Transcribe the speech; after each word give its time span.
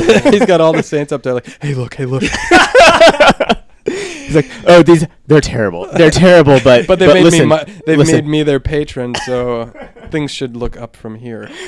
He's 0.30 0.46
got 0.46 0.60
all 0.60 0.72
the 0.72 0.82
saints 0.82 1.12
up 1.12 1.22
there, 1.22 1.34
like, 1.34 1.46
hey, 1.62 1.74
look, 1.74 1.94
hey, 1.94 2.04
look. 2.06 2.22
He's 3.84 4.34
like, 4.36 4.50
oh, 4.66 4.82
these 4.82 5.06
they're 5.26 5.40
terrible. 5.40 5.86
They're 5.92 6.10
terrible, 6.10 6.60
but 6.62 6.86
But 6.86 6.98
they 7.00 7.06
made 7.12 7.24
listen, 7.24 7.40
me, 7.40 7.46
my, 7.46 7.64
they've 7.86 7.98
listen. 7.98 8.14
made 8.16 8.26
me 8.26 8.42
their 8.44 8.60
patron, 8.60 9.14
so 9.26 9.72
things 10.10 10.30
should 10.30 10.56
look 10.56 10.76
up 10.76 10.94
from 10.96 11.16
here. 11.16 11.50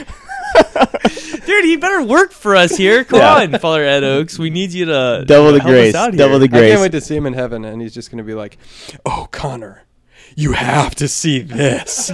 Dude, 1.46 1.64
he 1.64 1.76
better 1.76 2.02
work 2.02 2.30
for 2.32 2.54
us 2.54 2.76
here. 2.76 3.02
Come 3.04 3.18
Yeah. 3.18 3.34
on, 3.36 3.58
Father 3.58 3.82
Ed 3.84 4.04
Oaks. 4.04 4.38
We 4.38 4.50
need 4.50 4.72
you 4.72 4.84
to 4.84 5.24
double 5.26 5.46
you 5.46 5.52
know, 5.52 5.58
the 5.58 5.60
help 5.60 5.64
us 5.64 5.70
grace, 5.72 5.94
out 5.96 6.12
double 6.16 6.38
here. 6.38 6.48
the 6.48 6.56
I 6.56 6.60
can't 6.68 6.80
wait 6.82 6.92
to 6.92 7.00
see 7.00 7.16
him 7.16 7.26
in 7.26 7.32
heaven, 7.32 7.64
and 7.64 7.82
he's 7.82 7.94
just 7.94 8.10
gonna 8.12 8.22
be 8.22 8.34
like, 8.34 8.58
"Oh, 9.04 9.26
Connor, 9.32 9.84
you 10.36 10.52
have 10.52 10.94
to 10.96 11.08
see 11.08 11.40
this." 11.40 12.12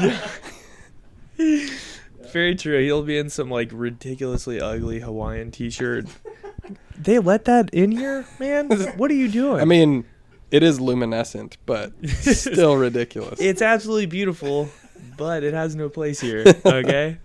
Very 2.33 2.55
true. 2.55 2.83
He'll 2.83 3.03
be 3.03 3.19
in 3.19 3.31
some 3.31 3.51
like 3.51 3.71
ridiculously 3.73 4.61
ugly 4.61 5.01
Hawaiian 5.01 5.51
T-shirt. 5.51 6.07
they 6.99 7.19
let 7.19 7.45
that 7.47 7.71
in 7.71 7.93
here, 7.93 8.27
man. 8.39 8.71
What 8.97 9.11
are 9.11 9.15
you 9.15 9.29
doing? 9.29 9.61
I 9.61 9.65
mean, 9.65 10.05
it 10.51 10.63
is 10.63 10.81
luminescent, 10.81 11.57
but 11.67 11.93
still 12.09 12.77
ridiculous. 12.77 13.41
it's 13.41 13.63
absolutely 13.63 14.07
beautiful, 14.07 14.69
but 15.17 15.43
it 15.43 15.55
has 15.55 15.75
no 15.75 15.89
place 15.89 16.21
here. 16.21 16.45
Okay. 16.65 17.19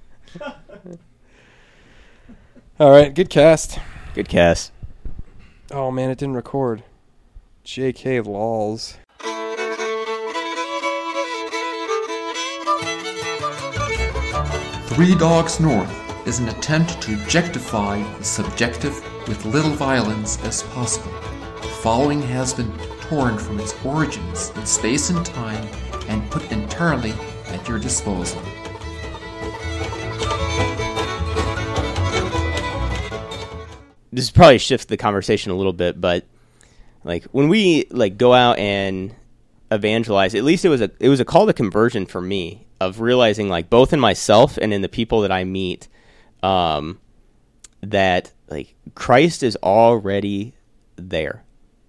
All 2.80 2.90
right, 2.90 3.14
good 3.14 3.30
cast. 3.30 3.78
Good 4.16 4.28
cast. 4.28 4.72
Oh 5.72 5.92
man, 5.92 6.10
it 6.10 6.18
didn't 6.18 6.36
record. 6.36 6.84
J.K. 7.64 8.22
Lols. 8.22 8.98
Three 14.94 15.16
Dogs 15.16 15.60
North 15.60 16.28
is 16.28 16.38
an 16.38 16.50
attempt 16.50 17.02
to 17.02 17.16
objectify 17.16 18.04
the 18.20 18.24
subjective 18.24 18.94
with 19.28 19.44
little 19.44 19.72
violence 19.72 20.40
as 20.44 20.62
possible. 20.62 21.12
The 21.64 21.68
following 21.82 22.22
has 22.22 22.54
been 22.54 22.72
torn 23.02 23.40
from 23.40 23.60
its 23.60 23.74
origins 23.84 24.52
in 24.52 24.68
space 24.68 25.10
and 25.10 25.26
time 25.26 25.68
and 26.08 26.30
put 26.30 26.52
entirely 26.52 27.12
at 27.48 27.68
your 27.68 27.80
disposal. 27.80 28.40
this 34.12 34.30
probably 34.30 34.60
shifts 34.60 34.86
the 34.86 34.98
conversation 34.98 35.52
a 35.52 35.56
little 35.56 35.74
bit, 35.74 36.00
but 36.00 36.24
like 37.04 37.24
when 37.32 37.50
we 37.50 37.88
like 37.90 38.20
go 38.20 38.32
out 38.32 38.60
and 38.60 39.16
evangelize, 39.72 40.36
at 40.36 40.44
least 40.44 40.64
it 40.66 40.70
was 40.70 40.82
a 40.82 40.92
it 41.00 41.10
was 41.10 41.20
a 41.20 41.26
call 41.26 41.48
to 41.48 41.54
conversion 41.54 42.06
for 42.06 42.22
me 42.22 42.68
of 42.88 43.00
realizing 43.00 43.50
like 43.50 43.70
both 43.70 43.94
in 43.94 44.00
myself 44.00 44.58
and 44.58 44.74
in 44.74 44.82
the 44.82 44.90
people 44.90 45.22
that 45.22 45.32
I 45.32 45.44
meet, 45.44 45.88
um, 46.42 47.00
that 47.82 48.32
like 48.48 48.76
Christ 48.96 49.44
is 49.44 49.58
already 49.58 50.54
there. 50.96 51.44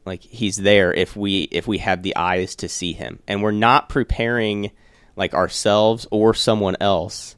Like 0.05 0.23
he's 0.23 0.57
there 0.57 0.93
if 0.93 1.17
we 1.17 1.43
if 1.51 1.67
we 1.67 1.79
have 1.79 2.03
the 2.03 2.17
eyes 2.17 2.55
to 2.57 2.69
see 2.69 2.93
him. 2.93 3.21
And 3.27 3.43
we're 3.43 3.53
not 3.53 3.89
preparing 3.89 4.71
like 5.17 5.35
ourselves 5.35 6.07
or 6.11 6.35
someone 6.35 6.77
else 6.81 7.37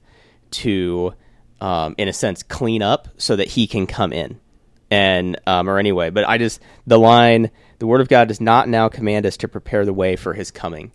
to 0.50 1.14
um, 1.60 1.94
in 1.98 2.08
a 2.08 2.12
sense 2.12 2.42
clean 2.42 2.82
up 2.82 3.08
so 3.16 3.36
that 3.36 3.48
he 3.48 3.66
can 3.66 3.86
come 3.86 4.12
in 4.12 4.40
and 4.90 5.40
um, 5.46 5.68
or 5.68 5.78
anyway 5.78 6.10
but 6.10 6.28
i 6.28 6.38
just 6.38 6.60
the 6.86 6.98
line 6.98 7.50
the 7.78 7.86
word 7.86 8.00
of 8.00 8.08
god 8.08 8.28
does 8.28 8.40
not 8.40 8.68
now 8.68 8.88
command 8.88 9.26
us 9.26 9.36
to 9.36 9.48
prepare 9.48 9.84
the 9.84 9.92
way 9.92 10.16
for 10.16 10.32
his 10.32 10.50
coming 10.50 10.92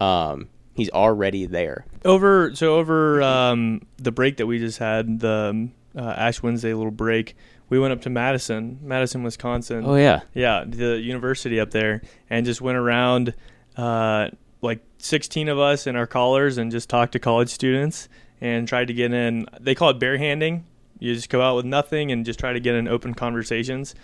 um, 0.00 0.48
he's 0.74 0.90
already 0.90 1.46
there 1.46 1.86
over 2.04 2.54
so 2.54 2.76
over 2.76 3.22
um, 3.22 3.82
the 3.96 4.12
break 4.12 4.36
that 4.38 4.46
we 4.46 4.58
just 4.58 4.78
had, 4.78 5.20
the 5.20 5.50
um, 5.50 5.72
uh, 5.96 6.14
Ash 6.16 6.42
Wednesday 6.42 6.74
little 6.74 6.90
break, 6.90 7.36
we 7.68 7.78
went 7.78 7.92
up 7.92 8.02
to 8.02 8.10
Madison, 8.10 8.78
Madison, 8.82 9.22
Wisconsin. 9.22 9.84
oh 9.86 9.96
yeah 9.96 10.20
Yeah, 10.34 10.64
the 10.66 10.98
university 11.00 11.60
up 11.60 11.70
there, 11.70 12.02
and 12.28 12.44
just 12.44 12.60
went 12.60 12.76
around, 12.76 13.34
uh, 13.76 14.28
like 14.60 14.80
16 14.98 15.48
of 15.48 15.58
us 15.58 15.86
in 15.86 15.96
our 15.96 16.06
collars, 16.06 16.58
and 16.58 16.70
just 16.70 16.88
talked 16.88 17.12
to 17.12 17.18
college 17.18 17.48
students 17.48 18.08
and 18.40 18.66
tried 18.68 18.88
to 18.88 18.94
get 18.94 19.12
in. 19.12 19.46
They 19.60 19.74
call 19.74 19.90
it 19.90 19.98
barehanding. 19.98 20.64
You 20.98 21.14
just 21.14 21.28
go 21.28 21.40
out 21.40 21.56
with 21.56 21.64
nothing 21.64 22.12
and 22.12 22.24
just 22.24 22.38
try 22.38 22.52
to 22.52 22.60
get 22.60 22.74
in 22.74 22.88
open 22.88 23.14
conversations, 23.14 23.94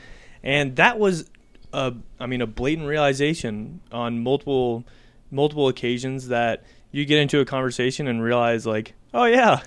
and 0.43 0.77
that 0.77 0.99
was, 0.99 1.31
a, 1.73 1.95
I 2.19 2.27
mean, 2.27 2.41
a 2.41 2.47
blatant 2.47 2.89
realization 2.89 3.81
on 3.93 4.23
multiple, 4.23 4.85
multiple 5.31 5.69
occasions 5.69 6.29
that 6.29 6.63
you 6.91 7.05
get 7.05 7.19
into 7.19 7.41
a 7.41 7.45
conversation 7.45 8.07
and 8.07 8.23
realize 8.23 8.67
like, 8.67 8.95
oh 9.15 9.25
yeah, 9.25 9.63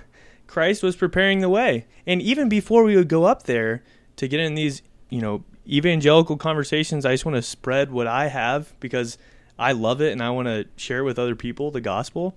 Christ 0.48 0.84
was 0.84 0.96
preparing 0.96 1.40
the 1.40 1.50
way. 1.50 1.86
And 2.06 2.22
even 2.22 2.50
before 2.50 2.84
we 2.84 2.96
would 2.96 3.08
go 3.08 3.24
up 3.24 3.44
there 3.44 3.84
to 4.18 4.28
get 4.28 4.40
in 4.40 4.56
these, 4.56 4.82
you 5.10 5.22
know, 5.22 5.44
evangelical 5.68 6.38
conversations, 6.38 7.06
I 7.06 7.14
just 7.14 7.26
want 7.26 7.36
to 7.36 7.42
spread 7.42 7.92
what 7.92 8.08
I 8.08 8.28
have 8.28 8.78
because 8.80 9.18
I 9.58 9.72
love 9.72 10.02
it 10.02 10.12
and 10.12 10.22
I 10.22 10.30
want 10.32 10.48
to 10.48 10.66
share 10.76 11.04
with 11.04 11.18
other 11.18 11.36
people, 11.36 11.72
the 11.72 11.82
gospel. 11.82 12.36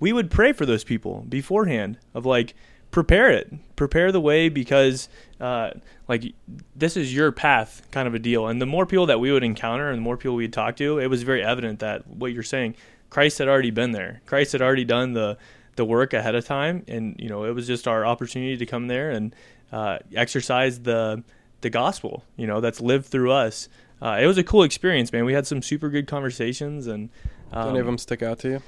We 0.00 0.12
would 0.12 0.30
pray 0.30 0.52
for 0.52 0.66
those 0.66 0.84
people 0.84 1.24
beforehand 1.28 1.98
of 2.14 2.26
like, 2.26 2.54
prepare 2.90 3.30
it, 3.30 3.52
prepare 3.76 4.12
the 4.12 4.20
way 4.20 4.48
because, 4.48 5.08
uh, 5.40 5.70
like, 6.08 6.34
this 6.74 6.96
is 6.96 7.14
your 7.14 7.32
path 7.32 7.86
kind 7.90 8.08
of 8.08 8.14
a 8.14 8.18
deal. 8.18 8.46
And 8.46 8.60
the 8.60 8.66
more 8.66 8.86
people 8.86 9.06
that 9.06 9.20
we 9.20 9.30
would 9.32 9.44
encounter 9.44 9.88
and 9.90 9.98
the 9.98 10.02
more 10.02 10.16
people 10.16 10.36
we'd 10.36 10.52
talk 10.52 10.76
to, 10.76 10.98
it 10.98 11.08
was 11.08 11.22
very 11.22 11.42
evident 11.42 11.80
that 11.80 12.06
what 12.06 12.32
you're 12.32 12.42
saying, 12.42 12.76
Christ 13.10 13.38
had 13.38 13.48
already 13.48 13.70
been 13.70 13.92
there. 13.92 14.20
Christ 14.26 14.52
had 14.52 14.62
already 14.62 14.84
done 14.84 15.12
the, 15.12 15.38
the 15.78 15.84
work 15.84 16.12
ahead 16.12 16.34
of 16.34 16.44
time, 16.44 16.84
and 16.88 17.16
you 17.18 17.30
know 17.30 17.44
it 17.44 17.54
was 17.54 17.66
just 17.66 17.88
our 17.88 18.04
opportunity 18.04 18.58
to 18.58 18.66
come 18.66 18.88
there 18.88 19.10
and 19.10 19.34
uh, 19.72 19.98
exercise 20.14 20.80
the 20.80 21.22
the 21.62 21.70
gospel. 21.70 22.24
You 22.36 22.46
know 22.46 22.60
that's 22.60 22.80
lived 22.82 23.06
through 23.06 23.32
us. 23.32 23.68
Uh, 24.02 24.18
it 24.20 24.26
was 24.26 24.36
a 24.36 24.44
cool 24.44 24.64
experience, 24.64 25.12
man. 25.12 25.24
We 25.24 25.32
had 25.32 25.46
some 25.46 25.62
super 25.62 25.88
good 25.88 26.06
conversations, 26.06 26.86
and 26.86 27.08
Do 27.52 27.58
um, 27.58 27.68
any 27.70 27.78
of 27.78 27.86
them 27.86 27.96
stick 27.96 28.22
out 28.22 28.40
to 28.40 28.60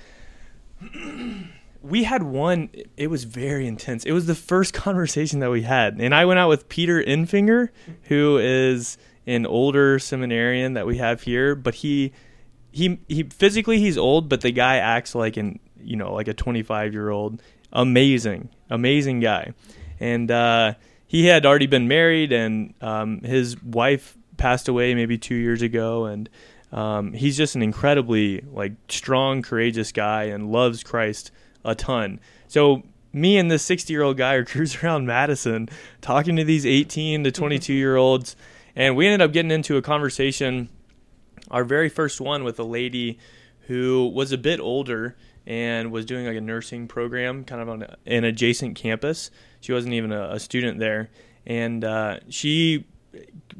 you? 0.83 1.39
we 1.83 2.05
had 2.05 2.23
one. 2.23 2.71
It 2.97 3.09
was 3.09 3.25
very 3.25 3.67
intense. 3.67 4.05
It 4.05 4.13
was 4.13 4.27
the 4.27 4.35
first 4.35 4.75
conversation 4.75 5.41
that 5.41 5.51
we 5.51 5.63
had, 5.63 6.01
and 6.01 6.15
I 6.15 6.25
went 6.25 6.39
out 6.39 6.49
with 6.49 6.69
Peter 6.69 7.03
Infinger, 7.03 7.71
who 8.05 8.39
is 8.39 8.99
an 9.27 9.47
older 9.47 9.99
seminarian 9.99 10.75
that 10.75 10.87
we 10.87 10.99
have 10.99 11.23
here, 11.23 11.55
but 11.55 11.77
he 11.77 12.13
he 12.73 12.99
he 13.09 13.25
physically 13.25 13.79
he's 13.79 13.99
old, 13.99 14.29
but 14.29 14.41
the 14.41 14.53
guy 14.53 14.77
acts 14.77 15.15
like 15.15 15.37
an 15.37 15.59
you 15.79 15.97
know 15.97 16.13
like 16.13 16.29
a 16.29 16.35
25 16.35 16.93
year 16.93 17.11
old. 17.11 17.43
Amazing, 17.73 18.49
amazing 18.69 19.21
guy, 19.21 19.55
and 20.01 20.31
uh, 20.31 20.75
he 21.07 21.27
had 21.27 21.47
already 21.47 21.69
been 21.69 21.87
married, 21.87 22.33
and 22.33 22.75
um, 22.81 23.21
his 23.21 23.61
wife 23.63 24.17
passed 24.37 24.69
away 24.69 24.95
maybe 24.95 25.19
two 25.19 25.37
years 25.37 25.63
ago, 25.63 26.07
and 26.07 26.29
um, 26.73 27.13
he's 27.13 27.37
just 27.37 27.55
an 27.55 27.63
incredibly 27.63 28.41
like 28.41 28.73
strong, 28.89 29.43
courageous 29.43 29.93
guy, 29.93 30.25
and 30.25 30.51
loves 30.51 30.83
Christ 30.83 31.31
a 31.65 31.75
ton. 31.75 32.21
So 32.49 32.83
me 33.13 33.39
and 33.39 33.51
this 33.51 33.63
60 33.65 33.93
year 33.93 34.03
old 34.03 34.17
guy 34.17 34.35
are 34.35 34.45
cruising 34.47 34.81
around 34.85 35.07
Madison 35.07 35.69
talking 36.01 36.37
to 36.37 36.45
these 36.45 36.67
18 36.67 37.25
to 37.25 37.31
22 37.31 37.73
year 37.73 37.97
olds, 37.97 38.37
and 38.77 38.97
we 38.97 39.07
ended 39.07 39.21
up 39.21 39.33
getting 39.33 39.51
into 39.51 39.77
a 39.77 39.83
conversation 39.83 40.69
our 41.51 41.65
very 41.65 41.89
first 41.89 42.21
one 42.21 42.45
with 42.45 42.59
a 42.59 42.65
lady 42.65 43.19
who 43.67 44.11
was 44.15 44.33
a 44.33 44.39
bit 44.39 44.61
older 44.61 45.17
and 45.47 45.91
was 45.91 46.05
doing 46.05 46.27
like 46.27 46.37
a 46.37 46.41
nursing 46.41 46.87
program 46.87 47.45
kind 47.45 47.61
of 47.61 47.69
on 47.69 47.87
an 48.07 48.25
adjacent 48.25 48.77
campus. 48.77 49.31
She 49.61 49.73
wasn't 49.73 49.95
even 49.95 50.13
a, 50.13 50.35
a 50.35 50.41
student 50.41 50.79
there, 50.79 51.11
and 51.47 51.85
uh, 51.85 52.21
she 52.29 52.87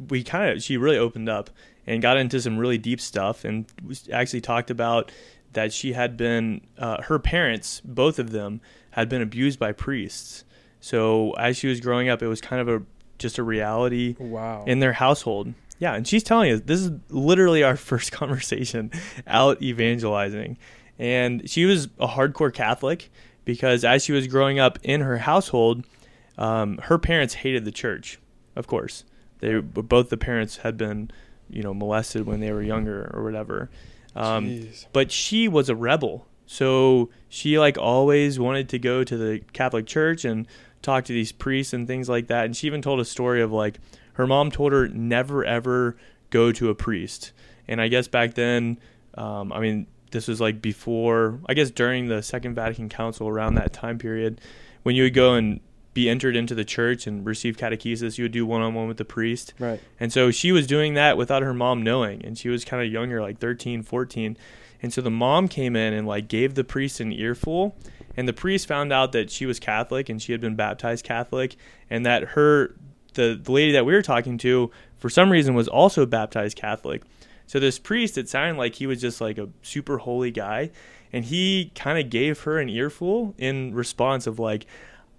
we 0.09 0.23
kind 0.23 0.51
of 0.51 0.63
she 0.63 0.77
really 0.77 0.99
opened 0.99 1.29
up 1.29 1.51
and 1.87 2.01
got 2.01 2.17
into 2.17 2.41
some 2.41 2.59
really 2.59 2.79
deep 2.79 3.01
stuff 3.01 3.45
and 3.45 3.67
actually 4.13 4.41
talked 4.41 4.71
about 4.71 5.11
that 5.53 5.73
she 5.73 5.93
had 5.95 6.17
been 6.17 6.61
uh, 6.79 7.03
her 7.03 7.19
parents 7.19 7.81
both 7.85 8.19
of 8.19 8.31
them 8.31 8.61
had 8.93 9.09
been 9.09 9.23
abused 9.23 9.59
by 9.59 9.73
priests 9.73 10.45
so 10.81 11.33
as 11.33 11.57
she 11.57 11.67
was 11.67 11.81
growing 11.81 12.09
up 12.09 12.23
it 12.23 12.29
was 12.29 12.41
kind 12.41 12.61
of 12.61 12.69
a 12.69 12.83
just 13.19 13.37
a 13.39 13.43
reality 13.43 14.17
Wow. 14.19 14.65
in 14.67 14.81
their 14.81 14.95
household. 14.95 15.53
Yeah, 15.79 15.95
and 15.95 16.09
she's 16.09 16.23
telling 16.23 16.53
us 16.53 16.63
this 16.65 16.81
is 16.81 16.91
literally 17.11 17.63
our 17.63 17.77
first 17.91 18.13
conversation 18.13 18.91
out 19.27 19.61
evangelizing. 19.63 20.57
And 20.99 21.49
she 21.49 21.67
was 21.67 21.89
a 21.99 22.07
hardcore 22.09 22.53
Catholic 22.53 23.11
because 23.45 23.85
as 23.85 24.03
she 24.05 24.13
was 24.13 24.27
growing 24.27 24.59
up 24.59 24.79
in 24.83 25.03
her 25.03 25.19
household, 25.19 25.85
um, 26.39 26.79
her 26.85 26.97
parents 26.99 27.35
hated 27.35 27.67
the 27.67 27.73
church. 27.73 28.19
Of 28.57 28.67
course, 28.67 29.05
they 29.41 29.59
both 29.59 30.09
the 30.09 30.17
parents 30.17 30.59
had 30.59 30.79
been, 30.79 31.11
you 31.51 31.63
know, 31.63 31.75
molested 31.75 32.25
when 32.27 32.41
they 32.41 32.53
were 32.53 32.63
younger 32.63 33.11
or 33.13 33.23
whatever. 33.23 33.69
Um, 34.17 34.69
but 34.93 35.13
she 35.13 35.49
was 35.49 35.69
a 35.69 35.77
rebel. 35.77 36.27
So 36.47 37.11
she 37.29 37.59
like 37.59 37.79
always 37.79 38.39
wanted 38.39 38.69
to 38.71 38.79
go 38.79 39.05
to 39.05 39.17
the 39.17 39.41
Catholic 39.53 39.87
Church 39.87 40.25
and 40.25 40.49
talk 40.83 41.05
to 41.05 41.13
these 41.13 41.33
priests 41.33 41.73
and 41.73 41.87
things 41.87 42.09
like 42.09 42.27
that. 42.27 42.45
And 42.45 42.57
she 42.57 42.67
even 42.67 42.83
told 42.83 43.01
a 43.01 43.05
story 43.05 43.41
of 43.41 43.53
like 43.53 43.79
her 44.15 44.27
mom 44.27 44.51
told 44.51 44.73
her 44.73 44.89
never 44.89 45.45
ever 45.45 45.97
go 46.31 46.53
to 46.53 46.71
a 46.71 46.75
priest. 46.75 47.33
And 47.69 47.81
I 47.81 47.89
guess 47.89 48.09
back 48.09 48.35
then, 48.35 48.81
um, 49.15 49.53
I 49.53 49.61
mean, 49.61 49.87
this 50.11 50.27
was 50.27 50.41
like 50.41 50.61
before, 50.61 51.39
I 51.47 51.55
guess 51.55 51.71
during 51.71 52.09
the 52.09 52.23
Second 52.23 52.55
Vatican 52.55 52.89
Council 52.89 53.29
around 53.29 53.55
that 53.55 53.73
time 53.73 53.99
period, 53.99 54.41
when 54.83 54.97
you 54.97 55.05
would 55.05 55.15
go 55.15 55.35
and 55.35 55.61
be 55.93 56.09
entered 56.09 56.37
into 56.37 56.55
the 56.55 56.65
church 56.65 57.07
and 57.07 57.27
receive 57.27 57.57
catechesis, 57.57 58.17
you 58.17 58.25
would 58.25 58.33
do 58.33 58.47
one 58.47 58.63
on 58.63 58.75
one 58.75 58.87
with 58.87 58.97
the 58.97 59.05
priest. 59.05 59.55
Right. 59.59 59.81
And 59.99 60.13
so 60.13 60.31
she 60.31 60.53
was 60.53 60.67
doing 60.67 60.95
that 60.95 61.17
without 61.17 61.43
her 61.43 61.55
mom 61.55 61.83
knowing. 61.83 62.25
And 62.25 62.39
she 62.39 62.49
was 62.49 62.65
kind 62.65 62.85
of 62.85 62.93
younger, 62.93 63.21
like 63.21 63.39
13, 63.39 63.83
14. 63.83 64.37
And 64.83 64.93
so 64.93 65.01
the 65.01 65.11
mom 65.11 65.49
came 65.49 65.75
in 65.75 65.93
and 65.93 66.07
like 66.07 66.29
gave 66.29 66.55
the 66.55 66.65
priest 66.65 67.01
an 67.01 67.13
earful. 67.13 67.77
And 68.17 68.29
the 68.29 68.33
priest 68.33 68.67
found 68.67 68.93
out 68.93 69.13
that 69.13 69.31
she 69.31 69.47
was 69.47 69.59
Catholic 69.59 70.09
and 70.09 70.23
she 70.23 70.33
had 70.33 70.41
been 70.41 70.57
baptized 70.57 71.05
Catholic 71.05 71.57
and 71.89 72.07
that 72.07 72.23
her, 72.31 72.77
the, 73.15 73.39
the 73.43 73.53
lady 73.53 73.73
that 73.73 73.85
we 73.85 73.93
were 73.93 74.03
talking 74.03 74.39
to, 74.39 74.71
for 74.99 75.11
some 75.11 75.31
reason 75.31 75.55
was 75.55 75.69
also 75.69 76.07
baptized 76.07 76.57
Catholic. 76.57 77.03
So 77.47 77.59
this 77.59 77.81
priest, 77.81 78.17
it 78.17 78.29
sounded 78.29 78.59
like 78.59 78.77
he 78.77 78.87
was 78.87 79.01
just 79.01 79.21
like 79.21 79.39
a 79.39 79.49
super 79.63 79.99
holy 79.99 80.31
guy. 80.31 80.71
And 81.13 81.25
he 81.25 81.73
kind 81.75 81.99
of 81.99 82.09
gave 82.09 82.41
her 82.43 82.59
an 82.59 82.69
earful 82.69 83.35
in 83.37 83.75
response 83.75 84.29
of 84.29 84.39
like, 84.39 84.67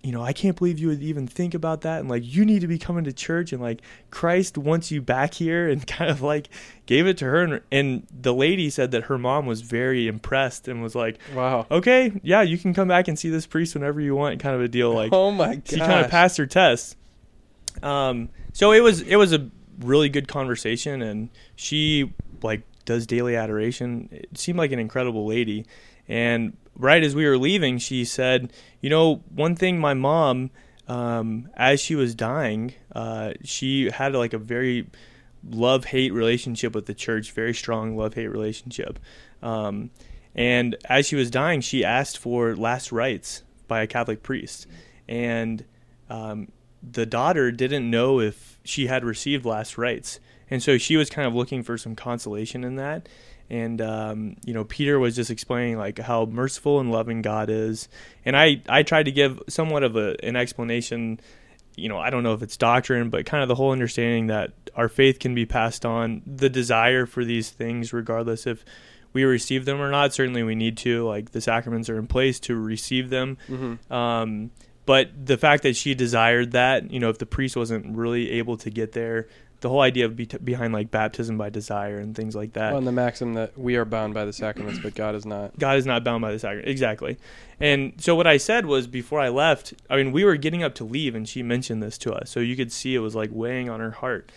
you 0.04 0.12
know, 0.12 0.24
I 0.24 0.34
can't 0.34 0.58
believe 0.58 0.80
you 0.80 0.88
would 0.88 1.04
even 1.04 1.28
think 1.28 1.54
about 1.54 1.82
that. 1.82 2.00
And 2.00 2.10
like, 2.10 2.24
you 2.26 2.44
need 2.44 2.62
to 2.62 2.68
be 2.68 2.80
coming 2.80 3.04
to 3.04 3.14
church. 3.14 3.54
And 3.54 3.62
like, 3.62 3.82
Christ 4.10 4.58
wants 4.58 4.90
you 4.92 5.02
back 5.02 5.36
here 5.36 5.70
and 5.70 5.86
kind 5.88 6.10
of 6.10 6.22
like 6.22 6.50
gave 6.86 7.06
it 7.06 7.18
to 7.20 7.26
her. 7.26 7.44
And, 7.44 7.62
and 7.72 8.08
the 8.12 8.34
lady 8.34 8.70
said 8.70 8.92
that 8.92 9.04
her 9.04 9.18
mom 9.18 9.46
was 9.46 9.62
very 9.62 10.08
impressed 10.08 10.68
and 10.68 10.82
was 10.82 10.96
like, 10.96 11.20
Wow. 11.36 11.68
okay, 11.70 12.12
yeah, 12.24 12.42
you 12.42 12.58
can 12.58 12.74
come 12.74 12.88
back 12.88 13.08
and 13.08 13.18
see 13.18 13.30
this 13.30 13.46
priest 13.46 13.76
whenever 13.76 14.02
you 14.02 14.16
want, 14.16 14.40
kind 14.40 14.56
of 14.56 14.62
a 14.62 14.68
deal. 14.68 14.92
Like, 14.94 15.14
oh 15.14 15.32
my 15.32 15.56
god. 15.56 15.68
she 15.68 15.78
kind 15.78 16.04
of 16.04 16.10
passed 16.10 16.38
her 16.38 16.48
test. 16.48 16.98
Um, 17.84 18.30
so 18.54 18.72
it 18.72 18.82
was 18.82 19.02
it 19.02 19.16
was 19.16 19.34
a 19.34 19.50
really 19.80 20.10
good 20.10 20.28
conversation, 20.28 21.02
and 21.02 21.30
she 21.56 22.14
like 22.42 22.64
does 22.86 23.08
daily 23.08 23.36
adoration. 23.36 24.10
It 24.12 24.38
seemed 24.38 24.58
like 24.58 24.72
an 24.72 24.80
incredible 24.80 25.26
lady, 25.26 25.66
and 26.08 26.58
right 26.76 27.04
as 27.04 27.16
we 27.16 27.26
were 27.26 27.38
leaving, 27.38 27.78
she 27.78 28.06
said, 28.06 28.52
"You 28.80 28.90
know, 28.90 29.24
one 29.34 29.56
thing 29.56 29.80
my 29.80 29.94
mom, 29.94 30.52
um, 30.88 31.50
as 31.56 31.80
she 31.80 31.96
was 31.96 32.16
dying, 32.16 32.74
uh, 32.94 33.34
she 33.44 33.90
had 33.90 34.14
like 34.14 34.34
a 34.34 34.38
very 34.38 34.88
love 35.50 35.86
hate 35.86 36.14
relationship 36.14 36.76
with 36.76 36.86
the 36.86 36.94
church, 36.94 37.32
very 37.32 37.54
strong 37.54 37.96
love 37.96 38.14
hate 38.14 38.28
relationship." 38.28 39.00
Um, 39.42 39.92
and 40.36 40.76
as 40.86 41.08
she 41.08 41.16
was 41.16 41.30
dying, 41.30 41.62
she 41.62 41.84
asked 41.84 42.18
for 42.18 42.56
last 42.56 42.92
rites 42.92 43.44
by 43.68 43.82
a 43.82 43.88
Catholic 43.88 44.24
priest, 44.24 44.68
and 45.08 45.66
um, 46.10 46.50
the 46.84 47.06
daughter 47.06 47.52
didn't 47.52 47.90
know 47.90 48.20
if 48.20 48.60
she 48.64 48.88
had 48.88 49.04
received 49.04 49.46
last 49.46 49.78
rites, 49.78 50.20
and 50.50 50.62
so 50.62 50.78
she 50.78 50.98
was 50.98 51.10
kind 51.10 51.28
of 51.28 51.34
looking 51.34 51.64
for 51.64 51.78
some 51.78 51.96
consolation 51.96 52.64
in 52.64 52.76
that. 52.76 53.08
And 53.52 53.82
um, 53.82 54.38
you 54.46 54.54
know, 54.54 54.64
Peter 54.64 54.98
was 54.98 55.14
just 55.14 55.30
explaining 55.30 55.78
like 55.78 56.00
how 56.00 56.24
merciful 56.24 56.80
and 56.80 56.90
loving 56.90 57.22
God 57.22 57.50
is, 57.50 57.90
and 58.24 58.38
I 58.38 58.62
I 58.70 58.84
tried 58.84 59.04
to 59.04 59.12
give 59.12 59.42
somewhat 59.50 59.84
of 59.84 59.98
a, 59.98 60.16
an 60.26 60.38
explanation. 60.38 61.20
You 61.76 61.90
know, 61.90 61.98
I 61.98 62.10
don't 62.10 62.24
know 62.24 62.34
if 62.34 62.42
it's 62.42 62.56
doctrine, 62.56 63.10
but 63.10 63.26
kind 63.26 63.44
of 63.44 63.50
the 63.50 63.56
whole 63.56 63.74
understanding 63.74 64.28
that 64.28 64.54
our 64.74 64.88
faith 64.88 65.20
can 65.20 65.36
be 65.36 65.46
passed 65.46 65.86
on, 65.86 66.22
the 66.26 66.50
desire 66.50 67.06
for 67.06 67.26
these 67.26 67.50
things, 67.50 67.92
regardless 67.92 68.48
if 68.48 68.64
we 69.12 69.26
receive 69.26 69.66
them 69.66 69.82
or 69.82 69.92
not. 69.92 70.14
Certainly, 70.14 70.44
we 70.44 70.56
need 70.56 70.78
to. 70.78 71.06
Like 71.06 71.32
the 71.32 71.42
sacraments 71.42 71.90
are 71.90 72.00
in 72.00 72.08
place 72.08 72.40
to 72.42 72.56
receive 72.56 73.10
them. 73.10 73.38
Mhm. 73.50 73.92
Um, 73.92 74.52
but 74.86 75.10
the 75.26 75.38
fact 75.38 75.64
that 75.64 75.76
she 75.76 75.94
desired 75.94 76.52
that, 76.54 76.90
you 76.90 77.02
know, 77.02 77.10
if 77.10 77.18
the 77.18 77.26
priest 77.26 77.58
wasn't 77.58 77.98
really 77.98 78.32
able 78.32 78.56
to 78.58 78.70
get 78.70 78.94
there, 78.94 79.28
the 79.62 79.70
whole 79.70 79.82
idea 79.82 80.06
of 80.06 80.16
be 80.16 80.26
behind 80.26 80.74
like 80.74 80.92
baptism 80.92 81.38
by 81.38 81.50
desire 81.50 82.00
and 82.00 82.16
things 82.16 82.36
like 82.36 82.54
that. 82.54 82.72
Well, 82.72 82.80
and 82.80 82.88
the 82.88 82.92
maxim 82.92 83.36
that 83.36 83.58
we 83.58 83.76
are 83.76 83.86
bound 83.86 84.14
by 84.14 84.26
the 84.26 84.34
sacraments, 84.34 84.80
but 84.80 84.96
God 84.96 85.16
is 85.16 85.26
not. 85.26 85.58
God 85.58 85.78
is 85.78 85.86
not 85.86 86.04
bound 86.04 86.22
by 86.22 86.32
the 86.32 86.40
sacrament. 86.40 86.68
Exactly. 86.68 87.18
And 87.60 87.94
so 87.98 88.16
what 88.16 88.26
I 88.26 88.38
said 88.38 88.66
was 88.66 88.88
before 88.88 89.20
I 89.20 89.30
left, 89.30 89.74
I 89.90 89.98
mean, 89.98 90.12
we 90.12 90.26
were 90.26 90.36
getting 90.36 90.64
up 90.64 90.74
to 90.76 90.84
leave 90.84 91.14
and 91.14 91.30
she 91.30 91.44
mentioned 91.44 91.82
this 91.82 91.98
to 92.00 92.12
us. 92.12 92.32
So 92.32 92.40
you 92.40 92.56
could 92.56 92.72
see 92.72 92.96
it 92.96 93.00
was 93.00 93.16
like 93.16 93.30
weighing 93.32 93.70
on 93.70 93.80
her 93.80 93.92
heart. 93.92 94.32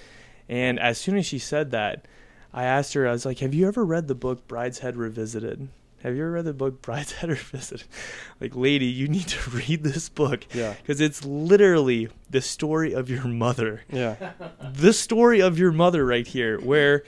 And 0.46 0.78
as 0.78 0.98
soon 0.98 1.16
as 1.16 1.24
she 1.24 1.38
said 1.38 1.70
that, 1.70 2.06
I 2.52 2.64
asked 2.64 2.92
her, 2.92 3.08
I 3.08 3.12
was 3.12 3.24
like, 3.24 3.38
Have 3.38 3.54
you 3.54 3.66
ever 3.66 3.84
read 3.84 4.08
the 4.08 4.14
book 4.14 4.46
Brideshead 4.46 4.96
Revisited? 4.96 5.68
Have 6.04 6.14
you 6.14 6.22
ever 6.22 6.32
read 6.32 6.44
the 6.44 6.52
book 6.52 6.80
Brideshead 6.82 7.28
Revisited? 7.30 7.84
Like, 8.40 8.54
lady, 8.54 8.84
you 8.86 9.08
need 9.08 9.26
to 9.28 9.50
read 9.56 9.82
this 9.82 10.08
book 10.08 10.44
Yeah. 10.54 10.74
because 10.74 11.00
it's 11.00 11.24
literally 11.24 12.08
the 12.30 12.40
story 12.42 12.92
of 12.92 13.08
your 13.10 13.24
mother 13.24 13.82
Yeah. 13.90 14.32
the 14.72 14.92
story 14.92 15.40
of 15.40 15.58
your 15.58 15.72
mother 15.72 16.04
right 16.04 16.26
here 16.26 16.60
where 16.60 17.02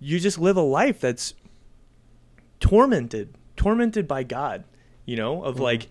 you 0.00 0.20
just 0.20 0.38
live 0.38 0.56
a 0.56 0.60
life 0.62 1.00
that's 1.00 1.34
tormented 2.60 3.34
tormented 3.56 4.06
by 4.08 4.22
god 4.22 4.64
you 5.04 5.16
know 5.16 5.42
of 5.44 5.56
Mhm. 5.56 5.60
like 5.60 5.88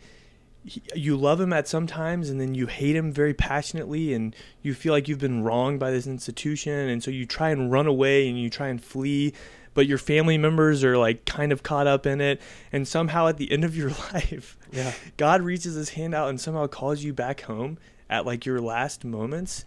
he- 0.63 0.81
you 0.95 1.15
love 1.15 1.39
him 1.41 1.53
at 1.53 1.67
some 1.67 1.85
times 1.87 2.29
and 2.29 2.39
then 2.41 2.55
you 2.55 2.67
hate 2.67 2.95
him 2.95 3.11
very 3.11 3.33
passionately 3.33 4.13
and 4.13 4.35
you 4.63 4.73
feel 4.73 4.93
like 4.93 5.07
you've 5.07 5.19
been 5.19 5.43
wronged 5.43 5.79
by 5.79 5.91
this 5.91 6.07
institution 6.07 6.89
and 6.89 7.03
so 7.03 7.11
you 7.11 7.25
try 7.25 7.49
and 7.49 7.71
run 7.71 7.85
away 7.87 8.27
and 8.27 8.39
you 8.39 8.49
try 8.49 8.67
and 8.69 8.83
flee 8.83 9.33
but 9.75 9.85
your 9.85 9.99
family 9.99 10.37
members 10.39 10.83
are 10.83 10.97
like 10.97 11.23
kind 11.25 11.51
of 11.51 11.61
caught 11.61 11.85
up 11.85 12.07
in 12.07 12.19
it 12.21 12.41
and 12.71 12.87
somehow 12.87 13.27
at 13.27 13.37
the 13.37 13.51
end 13.51 13.63
of 13.63 13.77
your 13.77 13.89
life 14.13 14.57
Yeah. 14.71 14.93
god 15.17 15.43
reaches 15.43 15.75
his 15.75 15.89
hand 15.89 16.15
out 16.15 16.29
and 16.29 16.41
somehow 16.41 16.65
calls 16.65 17.03
you 17.03 17.13
back 17.13 17.41
home 17.41 17.77
at 18.09 18.25
like 18.25 18.45
your 18.47 18.59
last 18.59 19.05
moments 19.05 19.63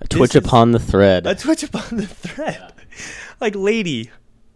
A 0.00 0.06
twitch 0.08 0.32
This 0.32 0.42
is- 0.42 0.46
upon 0.48 0.70
the 0.72 0.78
thread. 0.78 1.26
a 1.26 1.34
twitch 1.34 1.62
upon 1.62 1.98
the 1.98 2.06
thread. 2.06 2.72
Like, 3.40 3.54
lady, 3.54 4.10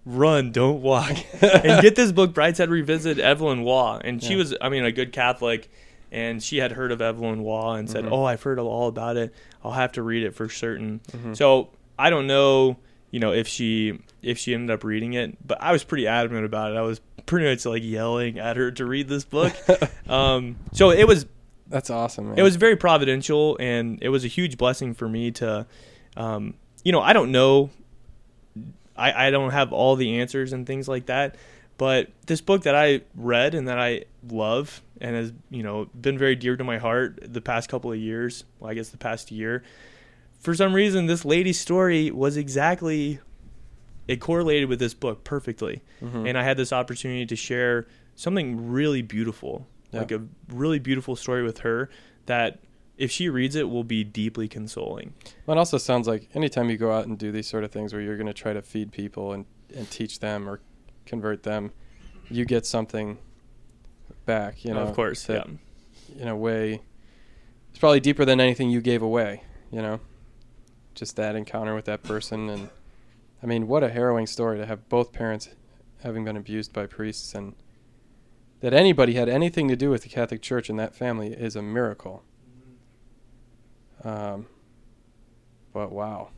run, 0.05 0.51
don't 0.51 0.83
walk. 0.83 1.11
and 1.43 1.81
get 1.83 1.95
this 1.95 2.11
book, 2.11 2.33
Brideshead 2.33 2.69
Revisit, 2.69 3.21
Evelyn 3.21 3.63
Waugh. 3.63 4.01
And 4.03 4.21
she 4.21 4.31
Yeah. 4.33 4.37
was, 4.39 4.55
I 4.61 4.69
mean, 4.71 4.85
a 4.85 4.91
good 4.91 5.13
Catholic. 5.13 5.71
And 6.11 6.43
she 6.43 6.57
had 6.59 6.73
heard 6.73 6.91
of 6.91 7.01
Evelyn 7.01 7.43
Waugh 7.43 7.75
and 7.75 7.89
said, 7.89 8.05
Mhm. 8.07 8.11
Oh, 8.13 8.25
I've 8.25 8.43
heard 8.43 8.59
all 8.59 8.89
about 8.89 9.17
it. 9.17 9.33
I'll 9.63 9.73
have 9.73 9.93
to 9.93 10.03
read 10.03 10.25
it 10.25 10.35
for 10.35 10.49
certain. 10.49 11.01
Mhm. 11.13 11.37
So 11.37 11.69
I 11.99 12.11
don't 12.11 12.27
know, 12.27 12.77
you 13.13 13.21
know, 13.21 13.33
if 13.33 13.47
she 13.47 14.01
if 14.23 14.39
she 14.39 14.55
ended 14.55 14.75
up 14.75 14.83
reading 14.83 15.13
it, 15.13 15.37
but 15.47 15.63
I 15.63 15.71
was 15.71 15.85
pretty 15.85 16.09
adamant 16.09 16.45
about 16.45 16.73
it. 16.73 16.77
I 16.77 16.83
was 16.83 17.01
pretty 17.27 17.47
much 17.47 17.65
like 17.65 17.85
yelling 17.85 18.41
at 18.41 18.57
her 18.57 18.73
to 18.73 18.85
read 18.85 19.07
this 19.07 19.25
book. 19.25 19.53
um, 20.09 20.57
so 20.73 20.91
it 20.91 21.07
was 21.07 21.27
That's 21.69 21.91
awesome, 21.91 22.31
man. 22.31 22.39
it 22.39 22.43
was 22.43 22.57
very 22.57 22.75
providential 22.75 23.57
and 23.61 23.99
it 24.03 24.09
was 24.09 24.25
a 24.25 24.29
huge 24.29 24.59
blessing 24.59 24.95
for 24.95 25.09
me 25.09 25.31
to 25.33 25.67
um, 26.17 26.55
you 26.85 26.91
know 26.93 27.01
i 27.01 27.13
don't 27.13 27.31
know 27.31 27.71
I, 28.97 29.29
I 29.29 29.31
don't 29.31 29.51
have 29.53 29.73
all 29.73 29.97
the 29.97 30.21
answers 30.21 30.53
and 30.53 30.67
things 30.67 30.89
like 30.89 31.07
that 31.07 31.37
but 31.79 32.11
this 32.27 32.41
book 32.41 32.65
that 32.65 32.75
i 32.75 33.01
read 33.15 33.55
and 33.55 33.69
that 33.69 33.79
i 33.79 34.05
love 34.29 34.83
and 35.01 35.17
has 35.17 35.33
you 35.51 35.63
know 35.63 35.87
been 35.99 36.19
very 36.19 36.37
dear 36.37 36.57
to 36.57 36.65
my 36.65 36.79
heart 36.79 37.19
the 37.23 37.41
past 37.41 37.69
couple 37.69 37.93
of 37.93 37.99
years 37.99 38.45
well 38.59 38.71
i 38.71 38.75
guess 38.75 38.89
the 38.91 38.99
past 38.99 39.31
year 39.31 39.63
for 40.43 40.55
some 40.55 40.75
reason 40.75 41.07
this 41.07 41.25
lady's 41.25 41.59
story 41.59 42.11
was 42.11 42.37
exactly 42.37 43.19
it 44.09 44.17
correlated 44.21 44.69
with 44.69 44.79
this 44.81 44.93
book 44.95 45.25
perfectly 45.25 45.81
Mhm. 46.03 46.29
and 46.29 46.37
I 46.37 46.43
had 46.43 46.57
this 46.59 46.73
opportunity 46.73 47.25
to 47.27 47.37
share 47.37 47.87
something 48.17 48.69
really 48.71 49.01
beautiful, 49.03 49.67
Yeah. 49.93 50.01
like 50.01 50.13
a 50.13 50.23
really 50.49 50.79
beautiful 50.79 51.17
story 51.17 51.43
with 51.43 51.59
her 51.61 51.89
that 52.27 52.59
if 52.99 53.11
she 53.11 53.29
reads 53.29 53.57
it 53.57 53.71
will 53.71 53.85
be 53.85 54.05
deeply 54.05 54.49
consoling. 54.49 55.15
Well, 55.47 55.57
it 55.57 55.59
also 55.59 55.79
sounds 55.79 56.07
like 56.07 56.29
anytime 56.35 56.69
you 56.69 56.77
go 56.77 56.93
out 56.93 57.07
and 57.07 57.17
do 57.19 57.33
these 57.33 57.47
sort 57.47 57.65
of 57.65 57.71
things 57.71 57.93
where 57.95 58.03
you're 58.03 58.17
going 58.19 58.27
to 58.27 58.35
try 58.35 58.53
to 58.53 58.61
feed 58.63 58.93
people 58.93 59.33
and, 59.33 59.47
and 59.75 59.91
teach 59.91 60.21
them 60.21 60.47
or 60.49 60.61
convert 61.07 61.43
them, 61.45 61.71
you 62.31 62.45
get 62.45 62.67
something 62.67 63.19
back. 64.27 64.65
You 64.65 64.75
know, 64.75 64.81
of 64.81 64.95
course, 64.95 65.25
that, 65.25 65.47
yeah. 65.49 66.23
In 66.23 66.29
a 66.29 66.37
way, 66.37 66.83
it's 67.71 67.79
probably 67.79 68.01
deeper 68.01 68.25
than 68.25 68.41
anything 68.41 68.69
you 68.71 68.81
gave 68.83 69.01
away. 69.03 69.43
You 69.71 69.81
know, 69.83 70.01
just 70.95 71.17
that 71.17 71.35
encounter 71.37 71.75
with 71.75 71.85
that 71.87 72.03
person, 72.03 72.49
and 72.49 72.69
I 73.43 73.47
mean, 73.47 73.67
what 73.69 73.83
a 73.83 73.91
harrowing 73.91 74.27
story 74.27 74.59
to 74.59 74.67
have 74.67 74.89
both 74.89 75.13
parents 75.13 75.49
having 76.03 76.25
been 76.25 76.37
abused 76.37 76.73
by 76.73 76.87
priests, 76.87 77.35
and 77.35 77.55
that 78.61 78.73
anybody 78.73 79.15
had 79.15 79.29
anything 79.29 79.69
to 79.69 79.77
do 79.77 79.91
with 79.91 80.03
the 80.03 80.09
Catholic 80.09 80.43
Church 80.43 80.71
in 80.71 80.77
that 80.77 80.95
family 80.95 81.33
is 81.33 81.57
a 81.57 81.63
miracle. 81.63 82.23
Um, 84.05 84.47
but 85.73 85.93
wow. 85.93 86.31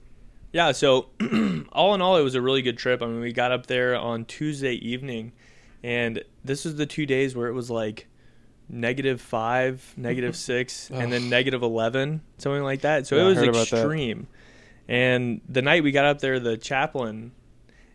Yeah, 0.52 0.72
so 0.72 1.08
all 1.72 1.94
in 1.94 2.00
all, 2.00 2.16
it 2.16 2.22
was 2.22 2.34
a 2.34 2.40
really 2.40 2.62
good 2.62 2.78
trip. 2.78 3.02
I 3.02 3.06
mean, 3.06 3.20
we 3.20 3.32
got 3.32 3.50
up 3.50 3.66
there 3.66 3.96
on 3.96 4.24
Tuesday 4.24 4.74
evening, 4.74 5.32
and 5.82 6.22
this 6.44 6.64
was 6.64 6.76
the 6.76 6.86
two 6.86 7.06
days 7.06 7.34
where 7.34 7.48
it 7.48 7.54
was 7.54 7.70
like 7.70 8.06
negative 8.68 9.20
five, 9.20 9.92
negative 9.96 10.36
six, 10.50 10.90
and 10.90 11.12
then 11.12 11.28
negative 11.28 11.62
11, 11.62 12.20
something 12.38 12.62
like 12.62 12.82
that. 12.82 13.06
So 13.06 13.16
Yeah, 13.16 13.24
it 13.24 13.48
was 13.48 13.72
extreme. 13.72 14.28
And 14.88 15.40
the 15.48 15.62
night 15.62 15.82
we 15.82 15.92
got 15.92 16.04
up 16.04 16.20
there, 16.20 16.38
the 16.38 16.56
chaplain, 16.56 17.32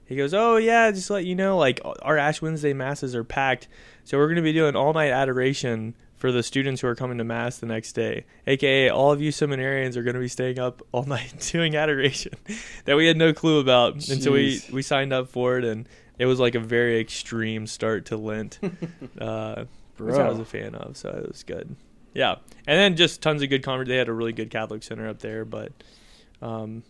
he 0.06 0.16
goes, 0.16 0.34
Oh, 0.34 0.58
yeah, 0.58 0.90
just 0.92 1.08
to 1.08 1.14
let 1.14 1.26
you 1.26 1.36
know, 1.36 1.58
like 1.58 1.82
our 2.02 2.18
Ash 2.18 2.42
Wednesday 2.42 2.74
masses 2.74 3.16
are 3.16 3.24
packed. 3.24 3.68
So 4.04 4.18
we're 4.18 4.28
going 4.28 4.38
to 4.38 4.42
be 4.42 4.54
doing 4.54 4.76
all 4.76 4.94
night 4.94 5.12
adoration 5.12 5.96
for 6.20 6.32
the 6.34 6.44
students 6.44 6.82
who 6.82 6.88
are 6.88 6.96
coming 6.96 7.18
to 7.18 7.24
mass 7.24 7.60
the 7.60 7.66
next 7.66 7.94
day. 7.94 8.26
AKA, 8.46 8.90
all 8.90 9.12
of 9.12 9.22
you 9.22 9.32
seminarians 9.32 9.96
are 9.96 10.04
going 10.04 10.16
to 10.16 10.20
be 10.20 10.28
staying 10.28 10.60
up 10.60 10.82
all 10.92 11.04
night 11.08 11.50
doing 11.52 11.76
adoration 11.76 12.34
that 12.86 12.98
we 12.98 13.08
had 13.08 13.18
no 13.18 13.34
clue 13.34 13.60
about. 13.60 13.94
And 14.10 14.22
so 14.22 14.34
we, 14.34 14.62
we 14.72 14.82
signed 14.82 15.14
up 15.14 15.30
for 15.30 15.58
it, 15.58 15.64
and 15.64 15.88
it 16.18 16.26
was 16.26 16.40
like 16.40 16.56
a 16.56 16.60
very 16.60 17.00
extreme 17.00 17.66
start 17.68 18.06
to 18.08 18.18
Lent, 18.18 18.60
uh, 19.22 19.64
which 19.98 20.16
I 20.16 20.30
was 20.30 20.40
a 20.40 20.46
fan 20.46 20.76
of. 20.76 20.98
So 20.98 21.10
it 21.10 21.28
was 21.28 21.44
good. 21.44 21.76
Yeah, 22.14 22.36
and 22.68 22.78
then 22.78 22.96
just 22.98 23.22
tons 23.22 23.42
of 23.42 23.50
good 23.50 23.64
convert. 23.64 23.88
They 23.88 23.96
had 23.96 24.10
a 24.10 24.14
really 24.14 24.34
good 24.34 24.50
Catholic 24.50 24.84
center 24.84 25.08
up 25.08 25.20
there, 25.20 25.46
but 25.46 25.72
um, 26.42 26.84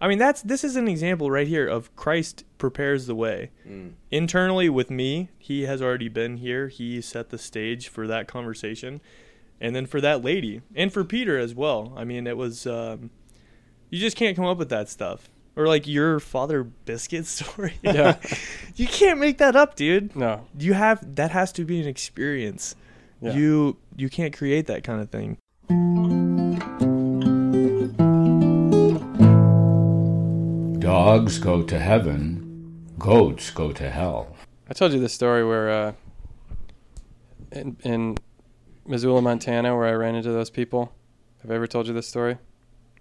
I 0.00 0.08
mean 0.08 0.18
that's 0.18 0.42
this 0.42 0.64
is 0.64 0.76
an 0.76 0.88
example 0.88 1.30
right 1.30 1.46
here 1.46 1.66
of 1.66 1.94
Christ 1.96 2.44
prepares 2.58 3.06
the 3.06 3.14
way 3.14 3.50
internally 4.10 4.68
with 4.68 4.90
me. 4.90 5.30
He 5.38 5.62
has 5.62 5.80
already 5.80 6.08
been 6.08 6.36
here. 6.38 6.68
He 6.68 7.00
set 7.00 7.30
the 7.30 7.38
stage 7.38 7.88
for 7.88 8.06
that 8.06 8.26
conversation, 8.28 9.00
and 9.60 9.74
then 9.74 9.86
for 9.86 10.00
that 10.00 10.22
lady 10.24 10.62
and 10.74 10.92
for 10.92 11.04
Peter 11.04 11.38
as 11.38 11.54
well. 11.54 11.92
I 11.96 12.04
mean, 12.04 12.26
it 12.26 12.36
was 12.36 12.66
um, 12.66 13.10
you 13.90 13.98
just 13.98 14.16
can't 14.16 14.36
come 14.36 14.44
up 14.46 14.58
with 14.58 14.68
that 14.70 14.88
stuff. 14.88 15.30
Or 15.56 15.68
like 15.68 15.86
your 15.86 16.18
father 16.18 16.64
biscuit 16.64 17.26
story. 17.38 17.74
Yeah. 17.82 18.18
you 18.74 18.88
can't 18.88 19.20
make 19.20 19.38
that 19.38 19.54
up, 19.54 19.76
dude 19.76 20.16
No. 20.16 20.46
you 20.58 20.72
have 20.72 21.14
that 21.14 21.30
has 21.30 21.52
to 21.52 21.64
be 21.64 21.80
an 21.80 21.86
experience. 21.86 22.74
Yeah. 23.22 23.34
You 23.34 23.76
you 23.96 24.10
can't 24.10 24.36
create 24.36 24.66
that 24.66 24.82
kind 24.82 25.00
of 25.00 25.10
thing. 25.10 25.38
Dogs 30.84 31.38
go 31.38 31.62
to 31.62 31.78
heaven, 31.78 32.92
goats 32.98 33.50
go 33.50 33.72
to 33.72 33.90
hell. 33.90 34.36
I 34.68 34.74
told 34.74 34.92
you 34.92 35.00
this 35.00 35.14
story 35.14 35.42
where 35.42 35.70
uh, 35.70 35.92
in, 37.52 37.78
in 37.84 38.18
Missoula, 38.86 39.22
Montana, 39.22 39.74
where 39.74 39.86
I 39.86 39.92
ran 39.92 40.14
into 40.14 40.30
those 40.30 40.50
people. 40.50 40.92
Have 41.40 41.50
I 41.50 41.54
ever 41.54 41.66
told 41.66 41.86
you 41.86 41.94
this 41.94 42.06
story? 42.06 42.36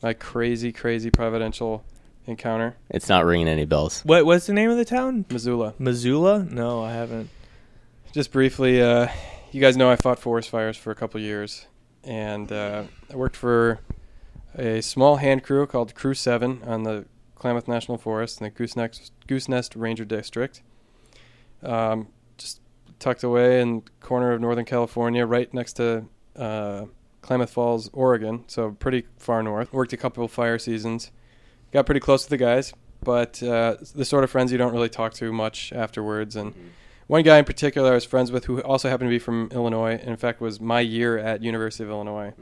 My 0.01 0.13
crazy, 0.13 0.71
crazy 0.71 1.11
providential 1.11 1.83
encounter. 2.25 2.77
It's 2.89 3.09
not 3.09 3.25
ringing 3.25 3.49
any 3.49 3.65
bells. 3.65 4.01
What 4.05 4.25
what's 4.25 4.45
the 4.45 4.53
name 4.53 4.69
of 4.69 4.77
the 4.77 4.85
town? 4.85 5.25
Missoula. 5.29 5.73
Missoula? 5.77 6.47
No, 6.49 6.81
I 6.81 6.93
haven't. 6.93 7.29
Just 8.13 8.31
briefly, 8.31 8.81
uh, 8.81 9.09
you 9.51 9.59
guys 9.59 9.75
know 9.75 9.91
I 9.91 9.97
fought 9.97 10.19
forest 10.19 10.49
fires 10.49 10.77
for 10.77 10.91
a 10.91 10.95
couple 10.95 11.19
years, 11.19 11.65
and 12.01 12.49
uh, 12.49 12.83
I 13.11 13.15
worked 13.17 13.35
for 13.35 13.81
a 14.57 14.79
small 14.79 15.17
hand 15.17 15.43
crew 15.43 15.67
called 15.67 15.93
Crew 15.95 16.13
Seven 16.13 16.61
on 16.65 16.83
the 16.83 17.07
Klamath 17.43 17.67
National 17.67 17.97
Forest 17.97 18.39
in 18.39 18.45
the 18.45 18.51
Goosenest, 18.51 19.11
Goose 19.27 19.49
Nest 19.49 19.75
Ranger 19.75 20.05
District. 20.05 20.63
Um, 21.61 22.07
just 22.37 22.61
tucked 22.99 23.21
away 23.21 23.59
in 23.59 23.81
the 23.83 23.91
corner 23.99 24.31
of 24.31 24.39
Northern 24.39 24.63
California, 24.63 25.25
right 25.25 25.53
next 25.53 25.73
to 25.73 26.05
uh, 26.37 26.85
Klamath 27.21 27.49
Falls, 27.49 27.89
Oregon, 27.91 28.45
so 28.47 28.71
pretty 28.71 29.03
far 29.17 29.43
north. 29.43 29.73
Worked 29.73 29.91
a 29.91 29.97
couple 29.97 30.23
of 30.23 30.31
fire 30.31 30.57
seasons, 30.57 31.11
got 31.73 31.85
pretty 31.85 31.99
close 31.99 32.23
to 32.23 32.29
the 32.29 32.37
guys, 32.37 32.73
but 33.03 33.43
uh, 33.43 33.75
the 33.93 34.05
sort 34.05 34.23
of 34.23 34.31
friends 34.31 34.53
you 34.53 34.57
don't 34.57 34.71
really 34.71 34.87
talk 34.87 35.13
to 35.15 35.33
much 35.33 35.73
afterwards, 35.73 36.37
and. 36.37 36.53
One 37.07 37.21
guy 37.21 37.37
in 37.37 37.43
particular 37.43 37.91
I 37.91 37.95
was 37.95 38.05
friends 38.05 38.31
with 38.31 38.45
who 38.45 38.61
also 38.61 38.89
happened 38.89 39.09
to 39.09 39.13
be 39.13 39.19
from 39.19 39.49
Illinois. 39.51 39.91
and 39.99 40.07
In 40.07 40.15
fact, 40.15 40.39
was 40.39 40.61
my 40.61 40.79
year 40.79 41.17
at 41.17 41.43
University 41.43 41.83
of 41.83 41.89
Illinois. 41.89 42.33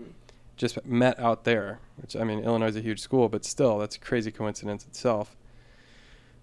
Just 0.62 0.86
met 0.86 1.20
out 1.20 1.44
there, 1.44 1.80
which 1.98 2.16
I 2.16 2.24
mean, 2.24 2.40
Illinois 2.40 2.68
is 2.68 2.76
a 2.76 2.82
huge 2.82 3.00
school, 3.00 3.30
but 3.30 3.44
still, 3.44 3.80
that's 3.80 3.96
a 3.96 4.00
crazy 4.00 4.32
coincidence 4.32 4.86
itself. 4.86 5.36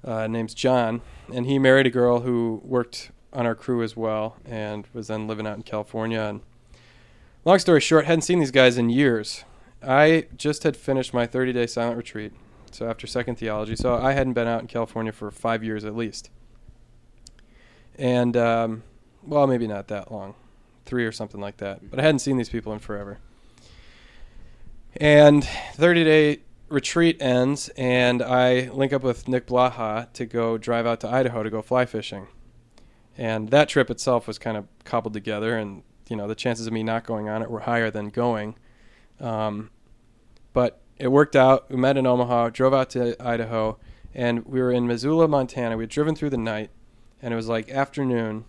Uh, 0.05 0.27
name's 0.27 0.55
John, 0.55 1.03
and 1.33 1.47
he 1.47 1.59
married 1.59 1.87
a 1.87 1.91
girl 1.91 2.21
who 2.21 2.61
worked 2.65 3.11
on 3.33 3.47
our 3.47 3.55
crew 3.55 3.83
as 3.83 3.97
well, 3.97 4.37
and 4.45 4.87
was 4.93 5.07
then 5.07 5.29
living 5.29 5.47
out 5.47 5.57
in 5.57 5.63
California. 5.63 6.21
And 6.21 6.41
long 7.45 7.61
story 7.61 7.81
short, 7.81 8.07
hadn't 8.07 8.23
seen 8.23 8.41
these 8.41 8.51
guys 8.51 8.77
in 8.77 8.91
years. 8.91 9.45
I 9.83 10.27
just 10.37 10.65
had 10.65 10.77
finished 10.77 11.15
my 11.15 11.27
30-day 11.27 11.69
silent 11.69 11.97
retreat, 11.97 12.33
so 12.73 12.91
after 12.91 13.07
second 13.07 13.37
theology, 13.37 13.77
so 13.77 13.95
I 13.95 14.13
hadn't 14.13 14.33
been 14.33 14.49
out 14.49 14.61
in 14.61 14.67
California 14.67 15.13
for 15.13 15.31
five 15.31 15.63
years 15.63 15.85
at 15.85 15.95
least 15.95 16.31
and 17.99 18.37
um, 18.37 18.83
well, 19.27 19.47
maybe 19.47 19.67
not 19.67 19.89
that 19.89 20.11
long, 20.13 20.35
three 20.87 21.05
or 21.05 21.13
something 21.13 21.41
like 21.41 21.59
that. 21.59 21.91
But 21.91 21.99
I 21.99 22.03
hadn't 22.03 22.21
seen 22.21 22.37
these 22.37 22.49
people 22.49 22.73
in 22.73 22.79
forever. 22.79 23.19
And 25.01 25.45
30 25.75 26.05
day 26.05 26.41
retreat 26.69 27.23
ends, 27.23 27.69
and 27.77 28.21
I 28.21 28.69
link 28.71 28.93
up 28.93 29.03
with 29.03 29.29
Nick 29.29 29.47
Blaha 29.47 30.13
to 30.13 30.27
go 30.27 30.59
drive 30.59 30.87
out 30.87 31.01
to 31.01 31.09
Idaho 31.09 31.45
to 31.45 31.51
go 31.51 31.63
fly 31.63 31.87
fishing. 31.87 32.27
And 33.17 33.51
that 33.51 33.69
trip 33.69 33.91
itself 33.91 34.27
was 34.27 34.39
kind 34.39 34.57
of 34.57 34.67
cobbled 34.85 35.15
together, 35.15 35.57
and 35.57 35.83
you 36.09 36.17
know 36.17 36.27
the 36.27 36.35
chances 36.35 36.67
of 36.67 36.73
me 36.73 36.83
not 36.83 37.05
going 37.05 37.29
on 37.29 37.43
it 37.43 37.51
were 37.51 37.61
higher 37.61 37.91
than 37.91 38.09
going. 38.09 38.57
Um, 39.21 39.71
but 40.53 40.81
it 40.97 41.09
worked 41.09 41.37
out. 41.37 41.71
We 41.71 41.77
met 41.77 41.97
in 41.97 42.07
Omaha, 42.07 42.51
drove 42.51 42.75
out 42.75 42.91
to 42.91 43.17
Idaho, 43.25 43.79
and 44.15 44.45
we 44.47 44.61
were 44.61 44.73
in 44.73 44.89
Missoula, 44.89 45.29
Montana. 45.29 45.77
We 45.77 45.85
had 45.85 45.91
driven 45.91 46.17
through 46.17 46.31
the 46.31 46.39
night, 46.39 46.71
and 47.23 47.33
it 47.33 47.37
was 47.37 47.49
like 47.49 47.71
afternoon 47.71 48.47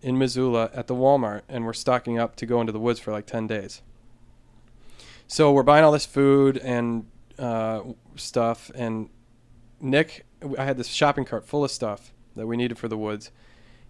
in 0.00 0.16
Missoula 0.16 0.70
at 0.72 0.86
the 0.86 0.94
Walmart, 0.94 1.42
and 1.48 1.66
we're 1.66 1.74
stocking 1.74 2.18
up 2.18 2.34
to 2.36 2.46
go 2.46 2.60
into 2.60 2.72
the 2.72 2.80
woods 2.80 2.98
for 2.98 3.12
like 3.12 3.26
10 3.26 3.46
days. 3.46 3.82
So 5.28 5.52
we're 5.52 5.62
buying 5.62 5.84
all 5.84 5.92
this 5.92 6.06
food 6.06 6.56
and 6.58 7.06
uh, 7.38 7.82
stuff, 8.14 8.70
and 8.74 9.08
Nick, 9.80 10.24
I 10.56 10.64
had 10.64 10.76
this 10.76 10.88
shopping 10.88 11.24
cart 11.24 11.44
full 11.44 11.64
of 11.64 11.70
stuff 11.70 12.12
that 12.36 12.46
we 12.46 12.56
needed 12.56 12.78
for 12.78 12.88
the 12.88 12.96
woods, 12.96 13.30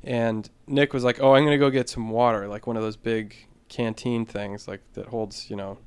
and 0.03 0.49
Nick 0.67 0.95
was 0.95 1.05
like, 1.05 1.21
"Oh, 1.21 1.35
I'm 1.35 1.45
gonna 1.45 1.59
go 1.59 1.71
get 1.71 1.89
some 1.89 2.11
water, 2.11 2.49
like 2.49 2.67
one 2.67 2.77
of 2.77 2.83
those 2.83 2.97
big 2.97 3.37
canteen 3.69 4.25
things, 4.25 4.67
like 4.67 4.81
that 4.95 5.07
holds, 5.07 5.51
you 5.51 5.57
know, 5.57 5.79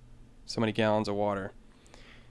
so 0.46 0.62
many 0.62 0.72
gallons 0.72 1.08
of 1.08 1.15
water." 1.15 1.51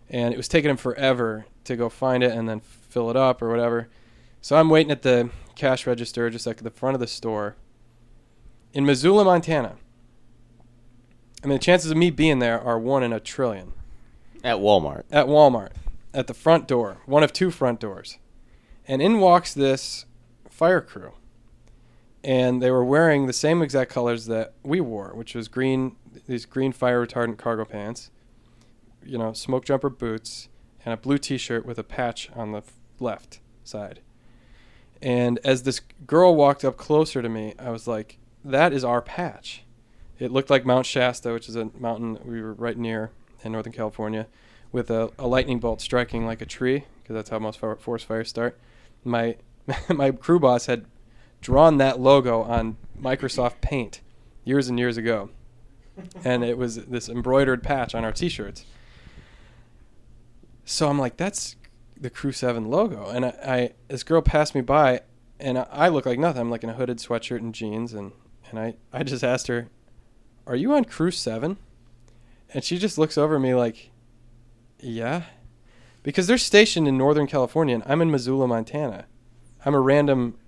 And 0.09 0.33
it 0.33 0.37
was 0.37 0.49
taking 0.49 0.71
him 0.71 0.77
forever 0.77 1.47
to 1.65 1.77
go 1.77 1.89
find 1.89 2.23
it 2.23 2.33
and 2.33 2.49
then 2.49 2.61
fill 2.61 3.11
it 3.11 3.17
up 3.17 3.43
or 3.43 3.51
whatever. 3.51 3.89
So 4.41 4.57
I'm 4.57 4.71
waiting 4.71 4.91
at 4.91 5.03
the 5.03 5.31
cash 5.55 5.87
register 5.87 6.31
just 6.31 6.47
like 6.47 6.59
at 6.59 6.65
the 6.65 6.71
front 6.71 6.95
of 6.95 7.01
the 7.01 7.07
store 7.07 7.57
in 8.73 8.87
Missoula, 8.87 9.25
Montana. 9.25 9.77
I 11.43 11.47
mean, 11.47 11.59
the 11.59 11.65
chances 11.65 11.91
of 11.91 11.97
me 11.97 12.11
being 12.11 12.41
there 12.41 12.61
are 12.61 12.79
one 12.79 13.03
in 13.03 13.13
a 13.13 13.21
trillion. 13.21 13.73
At 14.43 14.59
Walmart. 14.59 15.05
At 15.11 15.27
Walmart, 15.27 15.73
at 16.13 16.27
the 16.27 16.35
front 16.35 16.67
door, 16.67 16.99
one 17.07 17.23
of 17.23 17.33
two 17.33 17.51
front 17.51 17.81
doors. 17.81 18.19
And 18.87 19.01
in 19.01 19.21
walks 19.21 19.55
this 19.55 20.07
fire 20.49 20.81
crew. 20.81 21.13
And 22.25 22.61
they 22.61 22.71
were 22.71 22.85
wearing 22.85 23.27
the 23.27 23.33
same 23.33 23.63
exact 23.63 23.91
colors 23.91 24.27
that 24.27 24.55
we 24.65 24.81
wore, 24.81 25.15
which 25.15 25.35
was 25.35 25.47
green, 25.47 25.97
these 26.27 26.45
green 26.45 26.73
fire 26.73 27.07
retardant 27.07 27.39
cargo 27.39 27.65
pants, 27.65 28.11
you 29.05 29.17
know, 29.17 29.33
smoke 29.33 29.65
jumper 29.65 29.89
boots, 29.89 30.49
and 30.85 30.93
a 30.93 30.97
blue 30.97 31.19
t 31.19 31.39
shirt 31.39 31.65
with 31.65 31.79
a 31.79 31.85
patch 31.85 32.29
on 32.35 32.53
the 32.53 32.63
left 32.99 33.41
side. 33.63 34.01
And 35.01 35.39
as 35.45 35.63
this 35.63 35.81
girl 36.07 36.35
walked 36.35 36.65
up 36.65 36.77
closer 36.77 37.23
to 37.23 37.29
me, 37.29 37.55
I 37.59 37.71
was 37.71 37.87
like, 37.87 38.19
that 38.45 38.73
is 38.73 38.83
our 38.83 39.01
patch. 39.01 39.63
It 40.19 40.33
looked 40.33 40.51
like 40.51 40.67
Mount 40.67 40.87
Shasta, 40.87 41.33
which 41.33 41.49
is 41.49 41.57
a 41.57 41.71
mountain 41.79 42.19
we 42.25 42.43
were 42.43 42.55
right 42.55 42.77
near 42.77 43.11
in 43.45 43.53
Northern 43.53 43.73
California, 43.73 44.27
with 44.73 44.91
a, 44.91 45.11
a 45.19 45.27
lightning 45.27 45.61
bolt 45.61 45.81
striking 45.81 46.27
like 46.27 46.43
a 46.43 46.47
tree, 46.47 46.85
because 47.03 47.15
that's 47.15 47.31
how 47.31 47.39
most 47.39 47.59
forest 47.59 48.07
fires 48.07 48.29
start. 48.29 48.59
My 49.05 49.37
my 49.89 50.11
crew 50.11 50.41
boss 50.41 50.67
had 50.67 50.87
drawn 51.41 51.77
that 51.79 52.01
logo 52.01 52.43
on 52.43 52.77
Microsoft 53.01 53.61
Paint 53.61 54.01
years 54.45 54.69
and 54.69 54.79
years 54.79 54.97
ago, 54.97 55.31
and 56.25 56.43
it 56.43 56.59
was 56.59 56.87
this 56.87 57.09
embroidered 57.09 57.63
patch 57.63 57.95
on 57.95 58.05
our 58.05 58.13
T-shirts. 58.13 58.65
So 60.65 60.89
I'm 60.89 60.99
like, 60.99 61.17
that's 61.17 61.57
the 62.01 62.11
Crew 62.11 62.33
Seven 62.33 62.69
logo, 62.69 63.09
and 63.09 63.25
I, 63.25 63.35
I 63.45 63.71
this 63.89 64.03
girl 64.03 64.21
passed 64.21 64.55
me 64.55 64.63
by, 64.63 65.03
and 65.39 65.59
I, 65.59 65.67
I 65.71 65.89
look 65.89 66.07
like 66.07 66.19
nothing. 66.19 66.41
I'm 66.41 66.51
like 66.51 66.65
in 66.65 66.71
a 66.71 66.75
hooded 66.75 66.99
sweatshirt 66.99 67.39
and 67.39 67.55
jeans, 67.55 67.93
and 67.93 68.13
and 68.51 68.59
I 68.59 68.75
I 68.93 69.03
just 69.03 69.23
asked 69.23 69.47
her, 69.47 69.69
"Are 70.49 70.57
you 70.57 70.73
on 70.73 70.87
Crew 70.87 71.11
7? 71.11 71.59
And 72.53 72.65
she 72.65 72.79
just 72.79 72.97
looks 72.97 73.19
over 73.19 73.39
me 73.39 73.55
like, 73.55 73.91
"Yeah," 74.81 75.25
because 76.03 76.27
they're 76.27 76.39
stationed 76.39 76.89
in 76.89 76.97
Northern 76.97 77.27
California, 77.27 77.75
and 77.75 77.85
I'm 77.87 78.01
in 78.01 78.11
Missoula, 78.11 78.49
Montana. 78.49 79.05
I'm 79.67 79.75
a 79.75 79.81
random 79.81 80.39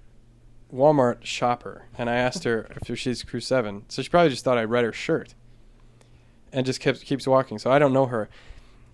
Walmart 0.72 1.24
shopper, 1.24 1.84
and 1.98 2.08
I 2.08 2.16
asked 2.16 2.44
her 2.44 2.66
if 2.70 2.98
she's 2.98 3.22
Crew 3.22 3.40
Seven, 3.40 3.84
so 3.88 4.00
she 4.00 4.08
probably 4.08 4.30
just 4.30 4.42
thought 4.42 4.56
I 4.56 4.64
read 4.64 4.84
her 4.84 4.92
shirt, 4.92 5.34
and 6.52 6.64
just 6.64 6.80
kept 6.80 7.02
keeps 7.02 7.26
walking. 7.26 7.58
So 7.58 7.70
I 7.70 7.78
don't 7.78 7.92
know 7.92 8.06
her. 8.06 8.30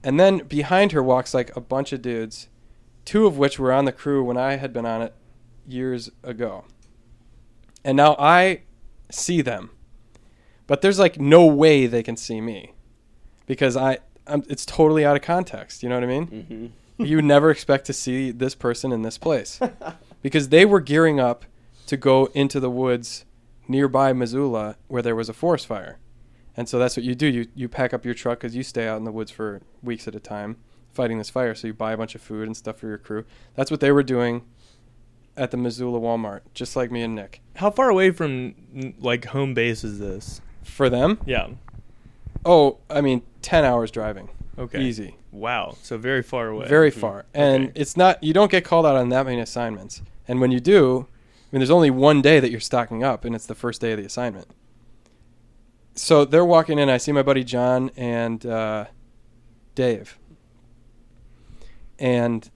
And 0.03 0.19
then 0.19 0.39
behind 0.39 0.93
her 0.93 1.03
walks 1.03 1.35
like 1.35 1.55
a 1.57 1.61
bunch 1.61 1.93
of 1.93 2.03
dudes, 2.03 2.49
two 3.05 3.27
of 3.27 3.39
which 3.39 3.59
were 3.59 3.73
on 3.73 3.85
the 3.85 3.93
crew 3.93 4.25
when 4.25 4.37
I 4.37 4.57
had 4.57 4.73
been 4.73 4.87
on 4.87 5.03
it 5.03 5.15
years 5.67 6.11
ago. 6.23 6.65
And 7.85 7.97
now 7.97 8.17
I 8.19 8.63
see 9.11 9.41
them, 9.41 9.71
but 10.67 10.83
there's 10.83 10.99
like 10.99 11.21
no 11.21 11.47
way 11.47 11.87
they 11.87 12.03
can 12.03 12.17
see 12.17 12.41
me 12.41 12.73
because 13.47 13.77
I 13.77 13.99
I'm, 14.27 14.45
it's 14.49 14.67
totally 14.67 15.05
out 15.05 15.17
of 15.17 15.23
context. 15.23 15.83
You 15.83 15.89
know 15.89 15.95
what 15.95 16.05
I 16.05 16.07
mean? 16.07 16.27
Mm-hmm. 16.27 17.05
you 17.05 17.17
would 17.17 17.25
never 17.25 17.51
expect 17.51 17.87
to 17.87 17.93
see 17.93 18.31
this 18.31 18.55
person 18.55 18.93
in 18.93 19.03
this 19.03 19.19
place 19.19 19.61
because 20.23 20.49
they 20.49 20.65
were 20.65 20.81
gearing 20.81 21.21
up 21.21 21.45
to 21.87 21.97
go 21.97 22.27
into 22.35 22.59
the 22.59 22.71
woods 22.71 23.25
nearby 23.69 24.13
Missoula 24.13 24.77
where 24.89 25.03
there 25.03 25.17
was 25.17 25.29
a 25.29 25.33
forest 25.33 25.67
fire. 25.67 25.99
And 26.57 26.69
so 26.69 26.79
that's 26.79 26.97
what 26.97 27.05
you 27.05 27.15
do. 27.15 27.27
You 27.27 27.47
you 27.55 27.69
pack 27.69 27.93
up 27.93 28.05
your 28.05 28.15
truck 28.15 28.41
because 28.41 28.57
you 28.57 28.63
stay 28.63 28.89
out 28.89 28.97
in 28.97 29.05
the 29.05 29.13
woods 29.13 29.31
for 29.31 29.61
weeks 29.83 30.09
at 30.09 30.15
a 30.15 30.21
time 30.21 30.57
fighting 30.93 31.19
this 31.19 31.31
fire. 31.31 31.55
So 31.55 31.67
you 31.69 31.75
buy 31.75 31.93
a 31.93 31.97
bunch 31.97 32.15
of 32.15 32.23
food 32.23 32.47
and 32.47 32.57
stuff 32.57 32.79
for 32.79 32.89
your 32.89 32.99
crew. 32.99 33.25
That's 33.55 33.71
what 33.71 33.81
they 33.81 33.93
were 33.93 34.03
doing 34.03 34.43
at 35.37 35.51
the 35.51 35.59
Missoula 35.59 36.01
Walmart, 36.01 36.41
just 36.55 36.75
like 36.75 36.91
me 36.91 37.03
and 37.03 37.15
Nick. 37.15 37.43
How 37.57 37.71
far 37.71 37.91
away 37.91 38.11
from 38.11 38.95
like 38.99 39.27
home 39.27 39.53
base 39.53 39.85
is 39.85 39.99
this? 39.99 40.41
For 40.67 40.91
them, 40.91 41.19
Yeah. 41.25 41.49
Oh, 42.45 42.79
I 42.91 43.01
mean, 43.01 43.23
ten 43.41 43.65
hours 43.65 43.91
driving, 43.91 44.29
Okay. 44.59 44.81
easy, 44.83 45.17
Wow. 45.33 45.77
So 45.83 45.97
very 45.97 46.23
far 46.23 46.49
away. 46.49 46.67
very 46.69 46.91
far, 46.91 47.25
and 47.35 47.69
Okay. 47.69 47.81
it's 47.81 47.97
not. 47.97 48.23
You 48.23 48.33
don't 48.35 48.51
get 48.51 48.65
called 48.65 48.85
out 48.87 48.95
on 48.97 49.09
that 49.11 49.25
many 49.27 49.41
assignments, 49.41 50.03
and 50.29 50.41
when 50.41 50.51
you 50.51 50.61
do, 50.61 51.07
I 51.09 51.47
mean, 51.53 51.61
there's 51.61 51.71
only 51.71 51.91
one 51.91 52.21
day 52.23 52.41
that 52.41 52.51
you're 52.51 52.61
stocking 52.61 53.03
up, 53.03 53.25
and 53.25 53.35
it's 53.35 53.47
the 53.47 53.55
first 53.55 53.81
day 53.81 53.93
of 53.93 53.99
the 53.99 54.05
assignment. 54.05 54.49
So 55.95 56.25
they're 56.27 56.45
walking 56.45 56.79
in. 56.79 56.91
I 56.91 56.99
see 56.99 57.11
my 57.13 57.23
buddy 57.23 57.43
John 57.45 57.91
and 57.97 58.45
uh, 58.45 58.85
Dave, 59.75 60.19
and 61.99 62.51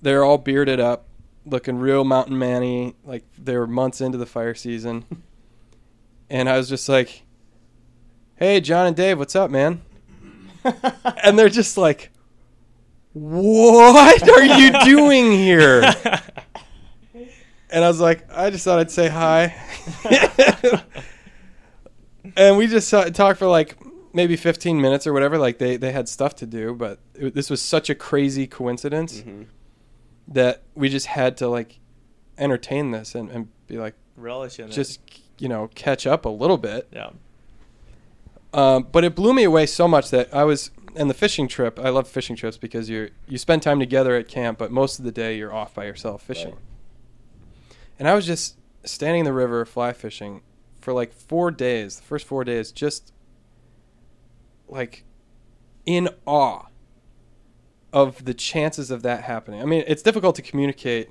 they're 0.00 0.24
all 0.24 0.38
bearded 0.38 0.80
up, 0.80 1.06
looking 1.44 1.76
real 1.78 2.04
mountain 2.04 2.38
manny, 2.38 2.94
like 3.04 3.24
they 3.38 3.56
were 3.56 3.66
months 3.66 4.00
into 4.00 4.16
the 4.18 4.26
fire 4.26 4.54
season. 4.54 5.04
and 6.30 6.48
I 6.48 6.56
was 6.56 6.68
just 6.68 6.88
like, 6.88 7.22
"Hey, 8.36 8.60
John 8.60 8.86
and 8.86 8.96
Dave, 8.96 9.18
what's 9.18 9.36
up, 9.36 9.50
man?" 9.50 9.82
and 11.24 11.38
they're 11.38 11.48
just 11.48 11.76
like, 11.76 12.10
"What 13.12 14.28
are 14.28 14.44
you 14.44 14.72
doing 14.84 15.32
here?" 15.32 15.82
and 17.70 17.84
I 17.84 17.88
was 17.88 18.00
like, 18.00 18.26
"I 18.32 18.50
just 18.50 18.64
thought 18.64 18.78
I'd 18.78 18.90
say 18.90 19.08
hi." 19.08 19.54
and 22.36 22.56
we 22.56 22.66
just 22.66 22.90
talked 22.90 23.38
for 23.38 23.46
like 23.46 23.76
maybe 24.12 24.36
15 24.36 24.80
minutes 24.80 25.06
or 25.06 25.12
whatever. 25.12 25.36
Like 25.36 25.58
they 25.58 25.76
they 25.76 25.92
had 25.92 26.08
stuff 26.08 26.34
to 26.36 26.46
do, 26.46 26.74
but 26.74 27.00
it, 27.14 27.34
this 27.34 27.50
was 27.50 27.60
such 27.60 27.90
a 27.90 27.94
crazy 27.94 28.46
coincidence 28.46 29.20
mm-hmm. 29.20 29.42
that 30.28 30.62
we 30.74 30.88
just 30.88 31.06
had 31.06 31.36
to 31.38 31.48
like 31.48 31.80
entertain 32.38 32.90
this 32.92 33.14
and, 33.14 33.30
and 33.30 33.48
be 33.66 33.78
like, 33.78 33.94
Relish 34.16 34.58
in 34.58 34.68
it. 34.68 34.72
just 34.72 35.00
you 35.38 35.48
know, 35.48 35.68
catch 35.74 36.06
up 36.06 36.24
a 36.24 36.28
little 36.28 36.58
bit. 36.58 36.88
yeah. 36.92 37.10
Um, 38.54 38.86
but 38.90 39.02
it 39.02 39.16
blew 39.16 39.34
me 39.34 39.42
away 39.42 39.66
so 39.66 39.88
much 39.88 40.10
that 40.10 40.32
I 40.32 40.44
was 40.44 40.70
and 40.96 41.10
the 41.10 41.14
fishing 41.14 41.48
trip. 41.48 41.78
I 41.78 41.88
love 41.88 42.06
fishing 42.06 42.36
trips 42.36 42.56
because 42.56 42.88
you 42.88 43.10
you 43.26 43.36
spend 43.36 43.62
time 43.62 43.80
together 43.80 44.14
at 44.14 44.28
camp, 44.28 44.58
but 44.58 44.70
most 44.70 44.98
of 44.98 45.04
the 45.04 45.12
day 45.12 45.36
you're 45.36 45.52
off 45.52 45.74
by 45.74 45.84
yourself 45.86 46.22
fishing. 46.22 46.52
Right. 46.52 47.76
And 47.98 48.08
I 48.08 48.14
was 48.14 48.26
just 48.26 48.56
standing 48.84 49.20
in 49.20 49.24
the 49.24 49.32
river 49.32 49.64
fly 49.64 49.92
fishing 49.92 50.42
for 50.80 50.92
like 50.92 51.12
four 51.12 51.50
days. 51.50 51.96
The 51.96 52.02
first 52.02 52.26
four 52.26 52.44
days, 52.44 52.70
just 52.70 53.12
like 54.68 55.04
in 55.84 56.08
awe 56.24 56.66
of 57.92 58.24
the 58.24 58.34
chances 58.34 58.90
of 58.90 59.02
that 59.02 59.24
happening. 59.24 59.62
I 59.62 59.64
mean, 59.64 59.82
it's 59.86 60.02
difficult 60.02 60.36
to 60.36 60.42
communicate 60.42 61.10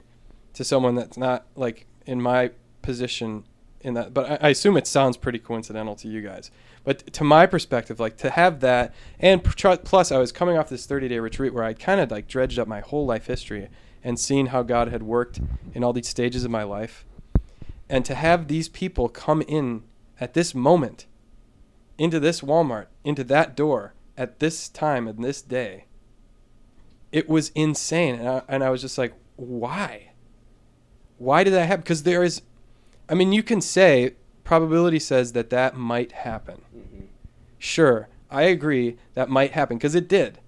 to 0.54 0.64
someone 0.64 0.96
that's 0.96 1.18
not 1.18 1.46
like 1.56 1.88
in 2.06 2.22
my 2.22 2.52
position 2.82 3.44
in 3.84 3.94
that, 3.96 4.14
but 4.14 4.30
I, 4.30 4.48
I 4.48 4.50
assume 4.50 4.78
it 4.78 4.88
sounds 4.88 5.18
pretty 5.18 5.40
coincidental 5.40 5.96
to 5.96 6.08
you 6.08 6.22
guys. 6.22 6.52
But 6.84 7.14
to 7.14 7.24
my 7.24 7.46
perspective, 7.46 8.00
like 8.00 8.18
to 8.18 8.30
have 8.30 8.60
that, 8.62 8.94
and 9.20 9.44
pr- 9.44 9.76
plus 9.84 10.12
I 10.12 10.18
was 10.18 10.32
coming 10.32 10.58
off 10.58 10.70
this 10.70 10.86
30 10.86 11.08
day 11.10 11.20
retreat 11.20 11.54
where 11.54 11.64
I 11.64 11.74
kind 11.74 12.02
of 12.02 12.12
like 12.12 12.28
dredged 12.28 12.60
up 12.60 12.68
my 12.68 12.82
whole 12.82 13.06
life 13.06 13.28
history 13.28 13.70
and 14.04 14.20
seen 14.20 14.48
how 14.48 14.64
God 14.64 14.90
had 14.90 15.04
worked 15.04 15.40
in 15.74 15.84
all 15.84 15.94
these 15.94 16.10
stages 16.10 16.44
of 16.44 16.52
my 16.52 16.64
life. 16.64 17.06
And 17.90 18.04
to 18.06 18.16
have 18.16 18.48
these 18.48 18.70
people 18.70 19.08
come 19.08 19.42
in 19.44 19.84
at 20.20 20.34
this 20.34 20.54
moment 20.54 21.06
into 21.98 22.20
this 22.20 22.42
Walmart, 22.42 22.88
into 23.04 23.24
that 23.26 23.56
door 23.56 23.94
at 24.18 24.40
this 24.40 24.68
time 24.68 25.08
and 25.08 25.24
this 25.24 25.42
day, 25.42 25.86
it 27.12 27.30
was 27.30 27.50
insane. 27.56 28.16
And 28.16 28.28
I, 28.28 28.42
and 28.48 28.64
I 28.64 28.70
was 28.70 28.82
just 28.82 28.98
like, 28.98 29.14
why? 29.36 30.12
Why 31.18 31.44
did 31.44 31.54
that 31.54 31.68
happen? 31.68 31.84
Because 31.84 32.04
there 32.04 32.24
is, 32.24 32.42
I 33.10 33.16
mean, 33.16 33.34
you 33.34 33.44
can 33.44 33.62
say 33.62 34.16
probability 34.44 35.00
says 35.00 35.34
that 35.34 35.50
that 35.50 35.76
might 35.76 36.12
happen. 36.12 36.62
Mm-hmm. 36.76 37.06
Sure, 37.60 38.10
I 38.30 38.44
agree 38.44 38.98
that 39.14 39.30
might 39.30 39.52
happen 39.52 39.78
because 39.78 39.96
it 39.96 40.08
did. 40.08 40.40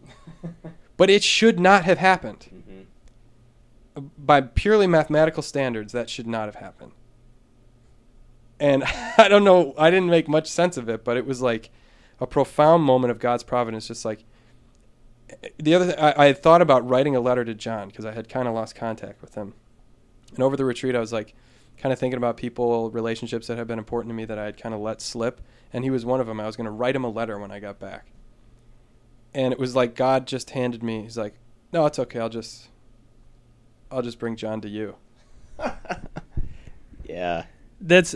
but 0.98 1.10
it 1.10 1.24
should 1.24 1.60
not 1.60 1.86
have 1.86 1.98
happened. 1.98 2.48
Mm-hmm. 2.54 2.82
Uh, 3.96 4.02
by 4.18 4.42
purely 4.42 4.88
mathematical 4.88 5.44
standards, 5.44 5.94
that 5.94 6.10
should 6.10 6.28
not 6.28 6.46
have 6.46 6.56
happened. 6.56 6.92
And 8.60 8.84
I 9.18 9.28
don't 9.28 9.44
know, 9.44 9.74
I 9.78 9.90
didn't 9.90 10.10
make 10.10 10.28
much 10.28 10.48
sense 10.48 10.78
of 10.78 10.90
it, 10.90 11.04
but 11.04 11.18
it 11.18 11.26
was 11.26 11.42
like 11.42 11.70
a 12.20 12.28
profound 12.28 12.84
moment 12.84 13.12
of 13.12 13.20
God's 13.20 13.44
providence. 13.44 13.88
Just 13.88 14.06
like 14.06 14.24
eh, 15.30 15.50
the 15.58 15.76
other, 15.76 15.88
thing, 15.88 16.00
I, 16.00 16.24
I 16.24 16.26
had 16.28 16.42
thought 16.42 16.62
about 16.62 16.88
writing 16.88 17.16
a 17.16 17.20
letter 17.20 17.44
to 17.46 17.54
John 17.54 17.88
because 17.88 18.06
I 18.06 18.14
had 18.14 18.30
kind 18.30 18.48
of 18.48 18.54
lost 18.54 18.76
contact 18.76 19.22
with 19.22 19.36
him. 19.36 19.54
And 20.34 20.44
over 20.44 20.58
the 20.58 20.66
retreat, 20.66 20.96
I 20.96 21.00
was 21.00 21.14
like, 21.14 21.36
kind 21.78 21.92
of 21.94 22.00
thinking 22.00 22.18
about 22.18 22.38
people, 22.38 22.90
relationships 22.92 23.48
that 23.48 23.58
had 23.58 23.68
been 23.68 23.80
important 23.80 24.10
to 24.12 24.16
me 24.16 24.26
that 24.26 24.38
I 24.40 24.46
had 24.46 24.58
kind 24.58 24.74
of 24.74 24.82
let 24.82 25.02
slip. 25.02 25.42
And 25.74 25.84
he 25.84 25.90
was 25.90 26.06
one 26.06 26.22
of 26.22 26.28
them. 26.28 26.40
I 26.40 26.46
was 26.46 26.56
going 26.56 26.66
to 26.66 26.72
write 26.72 26.96
him 26.96 27.04
a 27.04 27.10
letter 27.10 27.38
when 27.38 27.52
I 27.52 27.60
got 27.60 27.80
back. 27.80 28.08
And 29.34 29.52
it 29.52 29.60
was 29.60 29.76
like 29.76 29.96
God 29.96 30.26
just 30.28 30.52
handed 30.52 30.82
me. 30.82 31.02
He's 31.02 31.18
like, 31.18 31.34
"No, 31.74 31.86
it's 31.86 32.00
okay. 32.00 32.20
I'll 32.20 32.30
just, 32.30 32.70
I'll 33.92 34.02
just 34.02 34.18
bring 34.18 34.38
John 34.38 34.62
to 34.62 34.70
you." 34.70 34.96
Yeah. 37.08 37.46
that's 37.80 38.16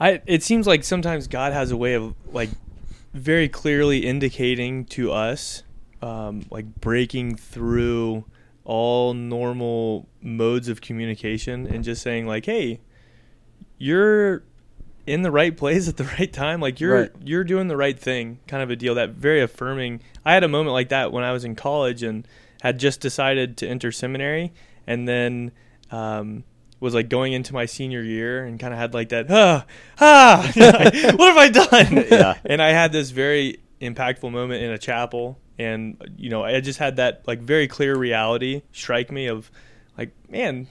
I 0.00 0.20
it 0.26 0.42
seems 0.42 0.66
like 0.66 0.84
sometimes 0.84 1.26
God 1.26 1.52
has 1.52 1.70
a 1.70 1.76
way 1.76 1.94
of 1.94 2.14
like 2.32 2.50
very 3.14 3.48
clearly 3.48 4.06
indicating 4.06 4.84
to 4.86 5.12
us 5.12 5.62
um, 6.02 6.42
like 6.50 6.80
breaking 6.80 7.36
through 7.36 8.24
all 8.68 9.14
normal 9.14 10.06
modes 10.22 10.68
of 10.68 10.80
communication 10.80 11.66
and 11.66 11.82
just 11.82 12.02
saying 12.02 12.26
like 12.26 12.44
hey 12.44 12.78
you're 13.78 14.42
in 15.06 15.22
the 15.22 15.30
right 15.30 15.56
place 15.56 15.88
at 15.88 15.96
the 15.96 16.04
right 16.18 16.32
time. 16.32 16.60
Like 16.60 16.80
you're 16.80 17.00
Right. 17.02 17.10
you're 17.24 17.44
doing 17.44 17.68
the 17.68 17.76
right 17.76 17.98
thing 17.98 18.40
kind 18.46 18.62
of 18.62 18.70
a 18.70 18.76
deal. 18.76 18.94
That 18.94 19.10
very 19.10 19.40
affirming. 19.40 20.02
I 20.24 20.34
had 20.34 20.44
a 20.44 20.48
moment 20.48 20.74
like 20.74 20.90
that 20.90 21.12
when 21.12 21.24
i 21.24 21.32
was 21.32 21.44
in 21.44 21.54
college 21.56 22.02
and 22.02 22.26
had 22.62 22.78
just 22.78 23.00
decided 23.00 23.56
to 23.58 23.66
enter 23.68 23.90
seminary 23.90 24.52
and 24.86 25.08
then 25.08 25.52
um, 25.90 26.44
was 26.80 26.92
like 26.94 27.08
going 27.08 27.32
into 27.32 27.54
my 27.54 27.64
senior 27.66 28.02
year 28.02 28.44
and 28.44 28.58
kind 28.60 28.74
of 28.74 28.78
had 28.78 28.92
like 28.94 29.08
that 29.10 29.26
ah 29.30 29.64
ah 30.00 30.52
what 31.16 31.28
have 31.28 31.36
i 31.38 31.48
done? 31.48 32.04
Yeah. 32.10 32.34
and 32.44 32.60
i 32.60 32.70
had 32.70 32.92
this 32.92 33.10
very 33.10 33.58
impactful 33.80 34.30
moment 34.30 34.62
in 34.62 34.70
a 34.72 34.78
chapel 34.78 35.38
and 35.58 35.96
you 36.16 36.30
know 36.30 36.44
i 36.44 36.60
just 36.60 36.78
had 36.78 36.96
that 36.96 37.22
like 37.26 37.40
very 37.40 37.66
clear 37.66 37.96
reality 37.96 38.62
strike 38.72 39.10
me 39.10 39.26
of 39.26 39.50
like 39.96 40.10
man 40.28 40.66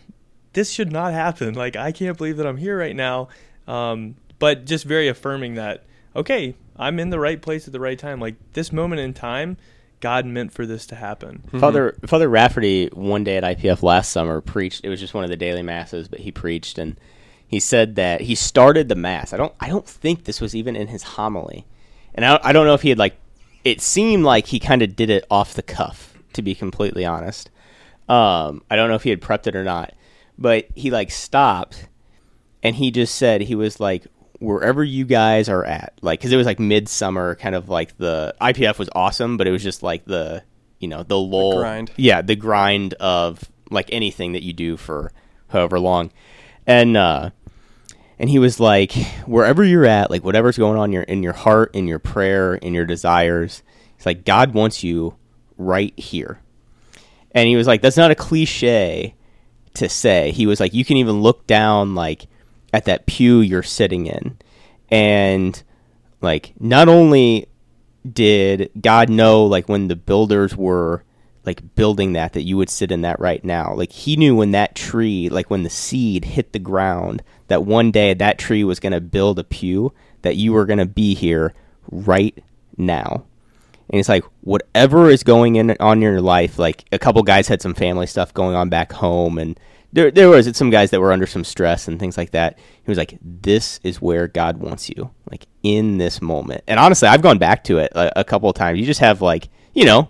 this 0.53 0.71
should 0.71 0.91
not 0.91 1.13
happen 1.13 1.53
like 1.53 1.75
i 1.75 1.91
can't 1.91 2.17
believe 2.17 2.37
that 2.37 2.47
i'm 2.47 2.57
here 2.57 2.77
right 2.77 2.95
now 2.95 3.27
um, 3.67 4.15
but 4.39 4.63
just 4.65 4.85
very 4.85 5.07
affirming 5.07 5.55
that 5.55 5.85
okay 6.15 6.55
i'm 6.77 6.99
in 6.99 7.09
the 7.09 7.19
right 7.19 7.41
place 7.41 7.67
at 7.67 7.73
the 7.73 7.79
right 7.79 7.99
time 7.99 8.19
like 8.19 8.35
this 8.53 8.71
moment 8.71 9.01
in 9.01 9.13
time 9.13 9.57
god 9.99 10.25
meant 10.25 10.53
for 10.53 10.65
this 10.65 10.85
to 10.85 10.95
happen 10.95 11.43
Father 11.59 11.97
Father 12.05 12.29
Rafferty 12.29 12.87
one 12.93 13.23
day 13.23 13.37
at 13.37 13.43
IPF 13.43 13.81
last 13.83 14.11
summer 14.11 14.41
preached. 14.41 14.81
It 14.83 14.89
was 14.89 14.99
just 14.99 15.13
one 15.13 15.23
of 15.23 15.29
the 15.29 15.35
daily 15.35 15.63
masses, 15.63 16.07
but 16.07 16.19
he 16.19 16.31
preached 16.31 16.77
and 16.77 16.99
he 17.47 17.59
said 17.59 17.95
that 17.95 18.21
he 18.21 18.35
started 18.35 18.89
the 18.89 18.95
mass. 18.95 19.33
I 19.33 19.37
don't 19.37 19.53
I 19.59 19.69
don't 19.69 19.87
think 19.87 20.25
this 20.25 20.41
was 20.41 20.55
even 20.55 20.75
in 20.75 20.87
his 20.87 21.01
homily, 21.01 21.65
and 22.13 22.25
I, 22.25 22.39
I 22.43 22.53
don't 22.53 22.67
know 22.67 22.73
if 22.73 22.81
he 22.81 22.89
had 22.89 22.99
like. 22.99 23.17
It 23.63 23.81
seemed 23.81 24.23
like 24.23 24.47
he 24.47 24.59
kind 24.59 24.81
of 24.81 24.95
did 24.95 25.09
it 25.09 25.25
off 25.29 25.53
the 25.53 25.63
cuff, 25.63 26.17
to 26.33 26.41
be 26.41 26.55
completely 26.55 27.05
honest. 27.05 27.49
Um, 28.07 28.63
I 28.69 28.75
don't 28.75 28.89
know 28.89 28.95
if 28.95 29.03
he 29.03 29.09
had 29.09 29.21
prepped 29.21 29.47
it 29.47 29.55
or 29.55 29.63
not, 29.63 29.93
but 30.37 30.67
he 30.75 30.91
like 30.91 31.11
stopped 31.11 31.87
and 32.63 32.75
he 32.75 32.91
just 32.91 33.15
said 33.15 33.41
he 33.41 33.55
was 33.55 33.79
like 33.79 34.05
wherever 34.39 34.83
you 34.83 35.03
guys 35.03 35.49
are 35.49 35.65
at 35.65 35.93
like 36.01 36.19
because 36.19 36.31
it 36.31 36.37
was 36.37 36.45
like 36.45 36.59
midsummer 36.59 37.35
kind 37.35 37.55
of 37.55 37.69
like 37.69 37.97
the 37.97 38.35
ipf 38.39 38.77
was 38.77 38.89
awesome 38.93 39.35
but 39.35 39.47
it 39.47 39.51
was 39.51 39.63
just 39.63 39.81
like 39.81 40.05
the 40.05 40.43
you 40.79 40.87
know 40.87 41.01
the 41.01 41.17
lull 41.17 41.57
grind. 41.59 41.91
yeah 41.97 42.21
the 42.21 42.35
grind 42.35 42.93
of 42.95 43.43
like 43.71 43.89
anything 43.91 44.33
that 44.33 44.43
you 44.43 44.53
do 44.53 44.77
for 44.77 45.11
however 45.47 45.79
long 45.79 46.11
and 46.67 46.95
uh 46.95 47.31
and 48.19 48.29
he 48.29 48.39
was 48.39 48.59
like 48.59 48.93
wherever 49.25 49.63
you're 49.63 49.85
at 49.85 50.09
like 50.09 50.23
whatever's 50.23 50.57
going 50.57 50.77
on 50.77 50.89
in 50.89 50.93
your 50.93 51.03
in 51.03 51.23
your 51.23 51.33
heart 51.33 51.73
in 51.73 51.87
your 51.87 51.99
prayer 51.99 52.55
in 52.55 52.73
your 52.73 52.85
desires 52.85 53.63
it's 53.95 54.05
like 54.05 54.25
god 54.25 54.53
wants 54.53 54.83
you 54.83 55.15
right 55.57 55.97
here. 55.99 56.39
And 57.31 57.47
he 57.47 57.55
was 57.55 57.67
like 57.67 57.81
that's 57.81 57.97
not 57.97 58.11
a 58.11 58.15
cliche 58.15 59.15
to 59.75 59.89
say. 59.89 60.31
He 60.31 60.47
was 60.47 60.59
like 60.59 60.73
you 60.73 60.85
can 60.85 60.97
even 60.97 61.21
look 61.21 61.45
down 61.47 61.95
like 61.95 62.27
at 62.73 62.85
that 62.85 63.05
pew 63.05 63.41
you're 63.41 63.63
sitting 63.63 64.05
in. 64.05 64.37
And 64.89 65.61
like 66.21 66.53
not 66.59 66.87
only 66.87 67.47
did 68.11 68.71
god 68.79 69.09
know 69.09 69.45
like 69.45 69.67
when 69.67 69.89
the 69.89 69.95
builders 69.95 70.55
were 70.55 71.03
like 71.47 71.75
building 71.75 72.13
that 72.13 72.33
that 72.33 72.43
you 72.43 72.57
would 72.57 72.69
sit 72.69 72.91
in 72.91 73.01
that 73.01 73.19
right 73.19 73.43
now 73.43 73.73
like 73.73 73.91
he 73.91 74.15
knew 74.15 74.35
when 74.35 74.51
that 74.51 74.75
tree 74.75 75.29
like 75.29 75.49
when 75.49 75.63
the 75.63 75.69
seed 75.69 76.25
hit 76.25 76.51
the 76.51 76.59
ground 76.59 77.23
that 77.47 77.63
one 77.63 77.89
day 77.89 78.13
that 78.13 78.37
tree 78.37 78.63
was 78.63 78.79
going 78.79 78.91
to 78.91 79.01
build 79.01 79.39
a 79.39 79.43
pew 79.43 79.91
that 80.21 80.35
you 80.35 80.51
were 80.53 80.65
going 80.65 80.77
to 80.77 80.85
be 80.85 81.15
here 81.15 81.53
right 81.89 82.43
now 82.75 83.23
and 83.89 83.99
it's 83.99 84.09
like 84.09 84.25
whatever 84.41 85.09
is 85.09 85.23
going 85.23 85.55
in 85.55 85.75
on 85.79 86.01
your 86.01 86.21
life 86.21 86.59
like 86.59 86.83
a 86.91 86.99
couple 86.99 87.23
guys 87.23 87.47
had 87.47 87.61
some 87.61 87.73
family 87.73 88.05
stuff 88.05 88.33
going 88.33 88.53
on 88.53 88.67
back 88.67 88.91
home 88.91 89.37
and 89.39 89.57
there 89.93 90.11
there 90.11 90.29
was 90.29 90.55
some 90.55 90.69
guys 90.69 90.91
that 90.91 90.99
were 90.99 91.11
under 91.11 91.25
some 91.25 91.43
stress 91.43 91.87
and 91.87 91.99
things 91.99 92.17
like 92.17 92.31
that. 92.31 92.57
He 92.57 92.91
was 92.91 92.97
like, 92.97 93.17
"This 93.21 93.79
is 93.83 94.01
where 94.01 94.27
God 94.27 94.57
wants 94.57 94.89
you, 94.89 95.11
like 95.31 95.47
in 95.63 95.97
this 95.97 96.21
moment." 96.21 96.63
And 96.67 96.79
honestly, 96.79 97.07
I've 97.07 97.21
gone 97.21 97.37
back 97.37 97.63
to 97.65 97.77
it 97.77 97.91
a, 97.95 98.19
a 98.19 98.23
couple 98.23 98.49
of 98.49 98.55
times. 98.55 98.79
You 98.79 98.85
just 98.85 98.99
have 98.99 99.21
like, 99.21 99.49
you 99.73 99.85
know, 99.85 100.09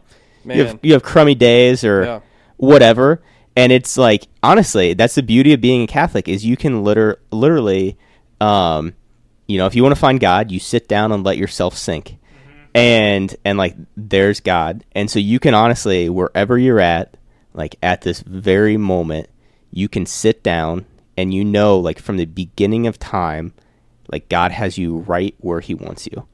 you 0.56 0.66
have 0.66 0.80
you 0.84 0.94
have 0.94 1.04
crummy 1.04 1.36
days 1.36 1.84
or 1.84 2.04
Yeah. 2.04 2.20
whatever, 2.58 3.22
and 3.56 3.72
it's 3.72 3.98
like 3.98 4.28
honestly, 4.44 4.94
that's 4.94 5.16
the 5.16 5.24
beauty 5.24 5.54
of 5.54 5.62
being 5.62 5.84
a 5.84 5.88
Catholic 5.88 6.28
is 6.28 6.46
you 6.46 6.58
can 6.58 6.84
liter- 6.84 7.20
literally, 7.32 7.98
um, 8.42 8.94
you 9.48 9.58
know, 9.58 9.66
if 9.66 9.76
you 9.76 9.84
want 9.84 9.96
to 9.96 10.00
find 10.00 10.20
God, 10.20 10.52
you 10.52 10.60
sit 10.60 10.88
down 10.88 11.12
and 11.12 11.24
let 11.24 11.38
yourself 11.38 11.78
sink, 11.78 12.18
and 12.74 13.36
and 13.46 13.58
like 13.58 13.76
there's 13.96 14.40
God, 14.40 14.84
and 14.94 15.10
so 15.10 15.20
you 15.20 15.40
can 15.40 15.54
honestly 15.54 16.10
wherever 16.10 16.58
you're 16.58 16.80
at, 16.80 17.16
like 17.54 17.76
at 17.82 18.02
this 18.02 18.22
very 18.22 18.78
moment, 18.78 19.30
you 19.72 19.88
can 19.90 20.06
sit 20.06 20.44
down 20.44 20.86
and 21.16 21.34
you 21.34 21.44
know 21.44 21.78
like 21.80 22.00
from 22.00 22.18
the 22.18 22.26
beginning 22.26 22.86
of 22.88 23.00
time, 23.00 23.54
like 24.12 24.30
God 24.30 24.52
has 24.52 24.78
you 24.78 24.98
right 24.98 25.34
where 25.40 25.60
He 25.62 25.74
wants 25.74 26.06
you. 26.08 26.28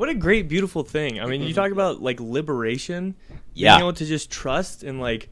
What 0.00 0.08
a 0.08 0.14
great, 0.14 0.48
beautiful 0.48 0.82
thing. 0.82 1.20
I 1.20 1.26
mean, 1.26 1.42
you 1.42 1.52
talk 1.52 1.72
about 1.72 2.00
like 2.00 2.20
liberation, 2.20 3.16
Yeah. 3.52 3.76
being 3.76 3.80
able 3.80 3.92
to 3.98 4.06
just 4.06 4.30
trust 4.30 4.82
and 4.82 4.98
like, 4.98 5.28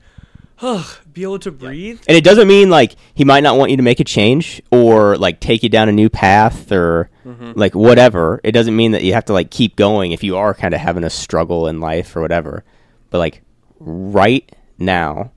be 1.14 1.22
able 1.22 1.38
to 1.38 1.50
breathe. 1.50 2.02
And 2.06 2.14
it 2.14 2.22
doesn't 2.22 2.46
mean 2.46 2.68
like 2.68 2.94
he 3.14 3.24
might 3.24 3.42
not 3.42 3.56
want 3.56 3.70
you 3.70 3.78
to 3.78 3.82
make 3.82 3.98
a 3.98 4.04
change 4.04 4.60
or 4.70 5.16
like 5.16 5.40
take 5.40 5.62
you 5.62 5.70
down 5.70 5.88
a 5.88 5.92
new 5.92 6.10
path 6.10 6.70
or 6.70 7.08
mm-hmm. 7.24 7.52
like 7.54 7.74
whatever. 7.74 8.42
It 8.44 8.52
doesn't 8.52 8.76
mean 8.76 8.92
that 8.92 9.02
you 9.02 9.14
have 9.14 9.24
to 9.24 9.32
like 9.32 9.50
keep 9.50 9.74
going 9.74 10.12
if 10.12 10.22
you 10.22 10.36
are 10.36 10.52
kind 10.52 10.74
of 10.74 10.80
having 10.80 11.02
a 11.02 11.08
struggle 11.08 11.66
in 11.66 11.80
life 11.80 12.14
or 12.14 12.20
whatever. 12.20 12.62
But 13.08 13.20
like 13.20 13.40
right 13.80 14.54
now, 14.76 15.30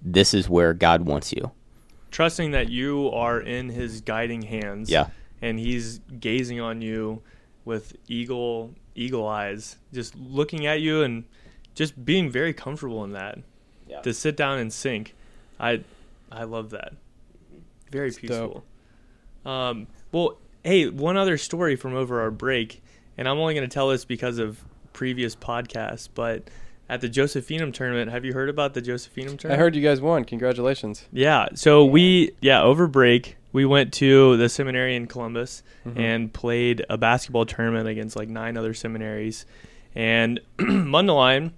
this 0.00 0.32
is 0.32 0.48
where 0.48 0.72
God 0.72 1.02
wants 1.02 1.30
you. 1.30 1.50
Trusting 2.10 2.52
that 2.52 2.70
you 2.70 3.10
are 3.10 3.38
in 3.38 3.68
His 3.68 4.00
guiding 4.00 4.40
hands. 4.40 4.88
Yeah. 4.88 5.08
and 5.42 5.60
He's 5.60 5.98
gazing 6.18 6.58
on 6.58 6.80
you 6.80 7.20
with 7.66 7.96
eagle 8.08 8.70
eagle 8.94 9.28
eyes, 9.28 9.76
just 9.92 10.16
looking 10.16 10.64
at 10.64 10.80
you 10.80 11.02
and 11.02 11.24
just 11.74 12.02
being 12.06 12.30
very 12.30 12.54
comfortable 12.54 13.04
in 13.04 13.12
that. 13.12 13.38
Yeah. 13.86 14.00
To 14.00 14.14
sit 14.14 14.36
down 14.36 14.58
and 14.58 14.72
sink, 14.72 15.14
I 15.60 15.82
I 16.32 16.44
love 16.44 16.70
that. 16.70 16.94
Very 17.92 18.10
peaceful. 18.10 18.64
Um, 19.44 19.86
well, 20.10 20.38
hey, 20.64 20.88
one 20.88 21.16
other 21.16 21.38
story 21.38 21.76
from 21.76 21.94
over 21.94 22.20
our 22.20 22.30
break, 22.30 22.82
and 23.18 23.28
I'm 23.28 23.38
only 23.38 23.54
going 23.54 23.68
to 23.68 23.72
tell 23.72 23.90
this 23.90 24.04
because 24.04 24.38
of 24.38 24.64
previous 24.92 25.36
podcasts, 25.36 26.08
but 26.12 26.48
at 26.88 27.00
the 27.00 27.08
Josephinum 27.08 27.72
tournament, 27.72 28.10
have 28.10 28.24
you 28.24 28.32
heard 28.32 28.48
about 28.48 28.74
the 28.74 28.82
Josephinum 28.82 29.38
tournament? 29.38 29.52
I 29.52 29.56
heard 29.56 29.76
you 29.76 29.82
guys 29.82 30.00
won. 30.00 30.24
Congratulations. 30.24 31.04
Yeah. 31.12 31.48
So 31.54 31.84
we, 31.84 32.32
yeah, 32.40 32.62
over 32.62 32.86
break, 32.88 33.36
we 33.56 33.64
went 33.64 33.90
to 33.90 34.36
the 34.36 34.50
seminary 34.50 34.94
in 34.96 35.06
Columbus 35.06 35.62
and 35.96 36.30
played 36.30 36.84
a 36.90 36.98
basketball 36.98 37.46
tournament 37.46 37.88
against 37.88 38.14
like 38.14 38.28
nine 38.28 38.58
other 38.58 38.74
seminaries. 38.74 39.46
And 39.94 40.42
Mundelein 40.58 41.52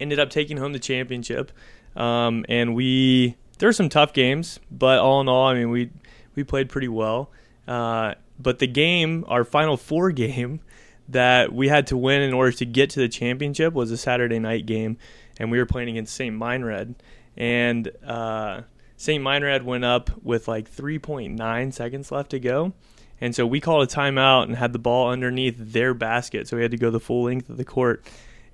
ended 0.00 0.18
up 0.18 0.30
taking 0.30 0.56
home 0.56 0.72
the 0.72 0.80
championship. 0.80 1.52
Um, 1.94 2.44
and 2.48 2.74
we, 2.74 3.36
there 3.58 3.68
were 3.68 3.72
some 3.72 3.88
tough 3.88 4.12
games, 4.12 4.58
but 4.72 4.98
all 4.98 5.20
in 5.20 5.28
all, 5.28 5.46
I 5.46 5.54
mean, 5.54 5.70
we, 5.70 5.90
we 6.34 6.42
played 6.42 6.68
pretty 6.68 6.88
well. 6.88 7.30
Uh, 7.68 8.14
but 8.40 8.58
the 8.58 8.66
game, 8.66 9.24
our 9.28 9.44
final 9.44 9.76
four 9.76 10.10
game 10.10 10.58
that 11.10 11.52
we 11.52 11.68
had 11.68 11.86
to 11.86 11.96
win 11.96 12.22
in 12.22 12.34
order 12.34 12.50
to 12.50 12.66
get 12.66 12.90
to 12.90 12.98
the 12.98 13.08
championship 13.08 13.72
was 13.72 13.92
a 13.92 13.96
Saturday 13.96 14.40
night 14.40 14.66
game. 14.66 14.98
And 15.38 15.52
we 15.52 15.58
were 15.58 15.66
playing 15.66 15.90
against 15.90 16.12
St. 16.12 16.36
Meinrad 16.36 16.96
and 17.36 17.88
uh, 18.04 18.62
St. 19.00 19.24
Meinrad 19.24 19.62
went 19.62 19.82
up 19.82 20.10
with 20.22 20.46
like 20.46 20.70
3.9 20.70 21.72
seconds 21.72 22.12
left 22.12 22.28
to 22.32 22.38
go. 22.38 22.74
And 23.18 23.34
so 23.34 23.46
we 23.46 23.58
called 23.58 23.82
a 23.82 23.86
timeout 23.90 24.42
and 24.42 24.56
had 24.56 24.74
the 24.74 24.78
ball 24.78 25.10
underneath 25.10 25.54
their 25.58 25.94
basket. 25.94 26.46
So 26.46 26.58
we 26.58 26.62
had 26.62 26.70
to 26.72 26.76
go 26.76 26.90
the 26.90 27.00
full 27.00 27.22
length 27.24 27.48
of 27.48 27.56
the 27.56 27.64
court. 27.64 28.04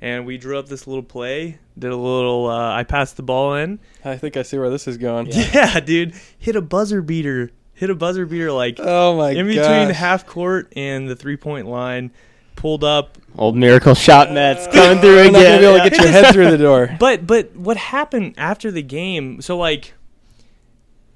And 0.01 0.25
we 0.25 0.39
drew 0.39 0.57
up 0.57 0.69
this 0.69 0.87
little 0.87 1.03
play, 1.03 1.59
did 1.77 1.91
a 1.91 1.97
little, 1.97 2.47
uh, 2.49 2.73
I 2.73 2.85
passed 2.85 3.17
the 3.17 3.25
ball 3.25 3.55
in. 3.55 3.81
I 4.05 4.17
think 4.19 4.37
I 4.37 4.43
see 4.43 4.57
where 4.57 4.71
this 4.71 4.87
is 4.87 4.99
going. 4.99 5.27
Yeah, 5.33 5.81
dude, 5.85 6.15
hit 6.39 6.55
a 6.55 6.63
buzzer 6.63 7.03
beater. 7.03 7.51
Hit 7.75 7.91
a 7.91 7.97
buzzer 7.97 8.25
beater 8.25 8.53
like 8.53 8.79
Oh 8.79 9.17
my 9.17 9.31
in 9.31 9.47
between 9.49 9.89
gosh. 9.89 9.97
half 9.97 10.27
court 10.27 10.73
and 10.77 11.09
the 11.09 11.17
three 11.17 11.37
point 11.37 11.67
line. 11.67 12.13
Pulled 12.55 12.85
up, 12.85 13.19
Old 13.37 13.57
miracle 13.57 13.95
shot 13.97 14.31
Metz 14.33 14.69
coming 14.69 15.01
through 15.01 15.19
again. 15.19 15.33
You're 15.33 15.33
not 15.33 15.43
gonna 15.43 15.59
be 15.59 15.65
able 15.67 15.79
to 15.85 15.91
get 15.91 15.99
your 16.01 16.13
head 16.13 16.33
through 16.33 16.53
the 16.53 16.59
door. 16.59 16.95
But 17.01 17.27
but 17.27 17.57
what 17.57 17.77
happened 17.77 18.35
after 18.39 18.71
the 18.71 18.83
game? 18.83 19.43
So 19.43 19.59
like, 19.59 19.93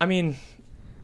I 0.00 0.06
mean, 0.06 0.36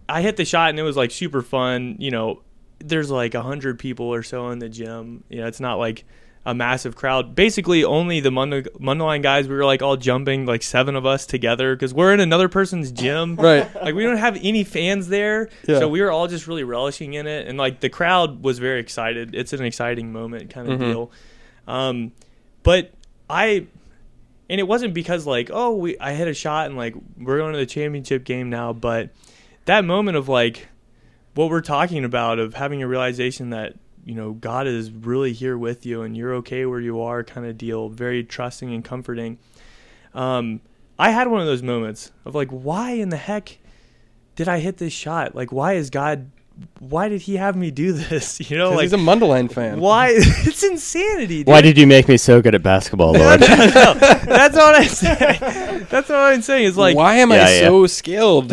I 0.08 0.22
hit 0.22 0.36
the 0.36 0.44
shot 0.44 0.70
and 0.70 0.78
it 0.78 0.82
was 0.82 0.96
like 0.96 1.10
super 1.10 1.42
fun. 1.42 1.96
You 1.98 2.10
know, 2.10 2.42
there's 2.78 3.10
like 3.10 3.34
a 3.34 3.42
hundred 3.42 3.78
people 3.78 4.06
or 4.06 4.22
so 4.22 4.48
in 4.50 4.58
the 4.58 4.68
gym. 4.68 5.24
You 5.28 5.40
know, 5.40 5.46
it's 5.46 5.60
not 5.60 5.78
like 5.78 6.04
a 6.44 6.54
massive 6.54 6.94
crowd. 6.94 7.34
Basically, 7.34 7.82
only 7.82 8.20
the 8.20 8.30
Mund- 8.30 8.68
Mundelein 8.78 9.20
guys. 9.22 9.48
We 9.48 9.56
were 9.56 9.64
like 9.64 9.82
all 9.82 9.96
jumping, 9.96 10.46
like 10.46 10.62
seven 10.62 10.94
of 10.94 11.04
us 11.04 11.26
together, 11.26 11.74
because 11.74 11.92
we're 11.92 12.14
in 12.14 12.20
another 12.20 12.48
person's 12.48 12.92
gym. 12.92 13.34
Right. 13.40 13.68
Like 13.82 13.94
we 13.96 14.04
don't 14.04 14.16
have 14.18 14.36
any 14.40 14.62
fans 14.62 15.08
there, 15.08 15.48
Yeah. 15.66 15.80
so 15.80 15.88
we 15.88 16.00
were 16.00 16.12
all 16.12 16.28
just 16.28 16.46
really 16.46 16.62
relishing 16.62 17.14
in 17.14 17.26
it, 17.26 17.48
and 17.48 17.58
like 17.58 17.80
the 17.80 17.88
crowd 17.88 18.44
was 18.44 18.60
very 18.60 18.78
excited. 18.78 19.34
It's 19.34 19.52
an 19.52 19.64
exciting 19.64 20.12
moment, 20.12 20.50
kind 20.50 20.68
of 20.70 20.78
Mhm. 20.78 20.82
deal. 20.84 21.10
Um, 21.66 22.12
but 22.62 22.92
I 23.28 23.66
and 24.48 24.60
it 24.60 24.64
wasn't 24.64 24.94
because 24.94 25.26
like 25.26 25.50
oh 25.52 25.74
we 25.76 25.98
I 25.98 26.14
hit 26.14 26.28
a 26.28 26.34
shot 26.34 26.66
and 26.66 26.76
like 26.76 26.94
we're 27.18 27.38
going 27.38 27.52
to 27.52 27.58
the 27.58 27.66
championship 27.66 28.24
game 28.24 28.50
now, 28.50 28.72
but 28.72 29.10
that 29.64 29.84
moment 29.84 30.16
of 30.16 30.28
like 30.28 30.68
what 31.34 31.50
we're 31.50 31.60
talking 31.60 32.04
about 32.04 32.38
of 32.38 32.54
having 32.54 32.82
a 32.82 32.88
realization 32.88 33.50
that 33.50 33.74
you 34.04 34.14
know 34.14 34.32
God 34.32 34.66
is 34.66 34.90
really 34.90 35.32
here 35.32 35.58
with 35.58 35.84
you 35.84 36.02
and 36.02 36.16
you're 36.16 36.34
okay 36.36 36.64
where 36.66 36.80
you 36.80 37.00
are 37.02 37.22
kind 37.24 37.46
of 37.46 37.58
deal, 37.58 37.88
very 37.88 38.24
trusting 38.24 38.72
and 38.72 38.84
comforting. 38.84 39.38
Um, 40.14 40.60
I 40.98 41.10
had 41.10 41.28
one 41.28 41.40
of 41.40 41.46
those 41.46 41.62
moments 41.62 42.10
of 42.24 42.34
like 42.34 42.48
why 42.48 42.92
in 42.92 43.10
the 43.10 43.16
heck 43.16 43.58
did 44.34 44.48
I 44.48 44.60
hit 44.60 44.78
this 44.78 44.92
shot? 44.92 45.34
Like 45.34 45.52
why 45.52 45.74
is 45.74 45.90
God 45.90 46.30
why 46.78 47.08
did 47.08 47.22
he 47.22 47.36
have 47.36 47.54
me 47.56 47.70
do 47.70 47.92
this? 48.10 48.50
You 48.50 48.56
know, 48.58 48.70
like 48.70 48.82
he's 48.82 48.92
a 48.92 48.96
Mundelein 48.96 49.52
fan. 49.52 49.78
why 49.80 50.08
it's 50.12 50.62
insanity. 50.62 51.38
Dude. 51.38 51.46
Why 51.48 51.60
did 51.60 51.76
you 51.78 51.86
make 51.86 52.08
me 52.08 52.16
so 52.16 52.40
good 52.40 52.54
at 52.54 52.62
basketball, 52.62 53.12
Lord? 53.18 53.40
no, 53.40 53.46
that's 53.46 54.54
what 54.56 54.74
I'm 54.74 54.88
saying. 54.88 55.86
That's 55.90 56.08
what 56.08 56.18
I'm 56.18 56.42
saying. 56.42 56.64
Is 56.64 56.76
like, 56.76 56.96
Why 56.96 57.16
am 57.16 57.30
Yeah, 57.30 57.36
I 57.46 57.50
yeah. 57.52 57.60
so 57.68 57.86
skilled? 57.86 58.52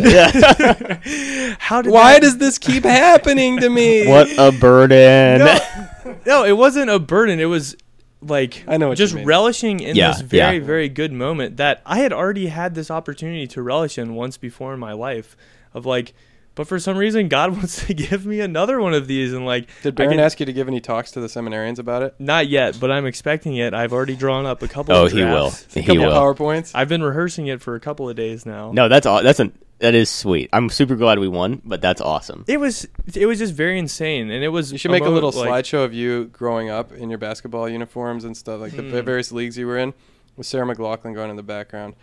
how 1.58 1.82
did 1.82 1.92
Why 1.92 2.14
that- 2.14 2.22
does 2.22 2.38
this 2.38 2.58
keep 2.58 2.84
happening 2.84 3.58
to 3.60 3.68
me? 3.70 4.06
what 4.06 4.28
a 4.38 4.52
burden. 4.52 5.38
No, 5.40 6.16
no, 6.26 6.44
it 6.44 6.56
wasn't 6.56 6.90
a 6.90 6.98
burden. 6.98 7.40
It 7.40 7.46
was 7.46 7.76
like 8.20 8.64
I 8.66 8.76
know 8.78 8.94
just 8.94 9.14
relishing 9.14 9.80
in 9.80 9.96
Yeah, 9.96 10.12
this 10.12 10.20
very, 10.22 10.58
yeah. 10.58 10.64
very 10.64 10.88
good 10.88 11.12
moment 11.12 11.56
that 11.58 11.82
I 11.84 11.98
had 11.98 12.12
already 12.12 12.46
had 12.46 12.74
this 12.74 12.90
opportunity 12.90 13.46
to 13.48 13.62
relish 13.62 13.98
in 13.98 14.14
once 14.14 14.36
before 14.36 14.74
in 14.74 14.80
my 14.80 14.92
life. 14.92 15.36
Of 15.72 15.84
like, 15.86 16.14
but 16.54 16.66
for 16.68 16.78
some 16.78 16.96
reason, 16.96 17.28
God 17.28 17.52
wants 17.56 17.86
to 17.86 17.94
give 17.94 18.24
me 18.26 18.40
another 18.40 18.80
one 18.80 18.94
of 18.94 19.06
these, 19.06 19.32
and 19.32 19.44
like, 19.46 19.68
Did 19.82 19.94
I 19.94 19.96
Baron 19.96 20.12
can- 20.12 20.20
ask 20.20 20.38
you 20.40 20.46
to 20.46 20.52
give 20.52 20.68
any 20.68 20.80
talks 20.80 21.10
to 21.12 21.20
the 21.20 21.26
seminarians 21.26 21.78
about 21.78 22.02
it? 22.02 22.14
Not 22.18 22.48
yet, 22.48 22.78
but 22.80 22.90
I'm 22.90 23.06
expecting 23.06 23.56
it. 23.56 23.74
I've 23.74 23.92
already 23.92 24.16
drawn 24.16 24.46
up 24.46 24.62
a 24.62 24.68
couple. 24.68 24.94
oh, 24.94 25.06
of 25.06 25.12
he 25.12 25.22
will. 25.24 25.50
drafts. 25.50 25.76
A 25.76 25.80
He 25.80 25.86
couple 25.86 26.02
will. 26.06 26.12
powerpoints. 26.12 26.72
I've 26.74 26.88
been 26.88 27.02
rehearsing 27.02 27.46
it 27.46 27.60
for 27.62 27.74
a 27.74 27.80
couple 27.80 28.08
of 28.08 28.16
days 28.16 28.44
now. 28.46 28.72
No, 28.72 28.88
that's 28.88 29.06
all. 29.06 29.22
That's 29.22 29.40
an 29.40 29.52
that 29.80 29.94
is 29.94 30.08
sweet. 30.08 30.48
I'm 30.52 30.70
super 30.70 30.94
glad 30.94 31.18
we 31.18 31.26
won, 31.28 31.60
but 31.64 31.80
that's 31.82 32.00
awesome. 32.00 32.44
It 32.46 32.58
was 32.60 32.86
it 33.14 33.26
was 33.26 33.38
just 33.40 33.52
very 33.54 33.78
insane, 33.78 34.30
and 34.30 34.42
it 34.44 34.48
was. 34.48 34.70
You 34.72 34.78
should 34.78 34.92
make 34.92 35.04
a 35.04 35.08
little 35.08 35.32
like- 35.32 35.64
slideshow 35.64 35.84
of 35.84 35.92
you 35.92 36.26
growing 36.26 36.70
up 36.70 36.92
in 36.92 37.10
your 37.10 37.18
basketball 37.18 37.68
uniforms 37.68 38.24
and 38.24 38.36
stuff, 38.36 38.60
like 38.60 38.72
the 38.76 38.82
Hmm. 38.82 39.04
various 39.04 39.32
leagues 39.32 39.58
you 39.58 39.66
were 39.66 39.76
in, 39.76 39.92
with 40.36 40.46
Sarah 40.46 40.64
McLachlan 40.64 41.12
going 41.14 41.28
in 41.30 41.36
the 41.36 41.42
background. 41.42 41.94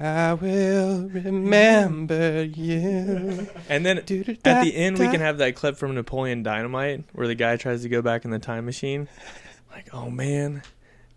I 0.00 0.34
will 0.34 1.08
remember 1.08 2.44
you. 2.44 3.48
And 3.68 3.84
then 3.84 3.98
at 3.98 4.06
the 4.06 4.72
end, 4.74 4.98
we 4.98 5.06
can 5.06 5.20
have 5.20 5.38
that 5.38 5.56
clip 5.56 5.76
from 5.76 5.94
Napoleon 5.94 6.42
Dynamite 6.42 7.04
where 7.12 7.26
the 7.26 7.34
guy 7.34 7.56
tries 7.56 7.82
to 7.82 7.88
go 7.88 8.00
back 8.00 8.24
in 8.24 8.30
the 8.30 8.38
time 8.38 8.64
machine. 8.64 9.08
Like, 9.70 9.94
oh 9.94 10.10
man, 10.10 10.62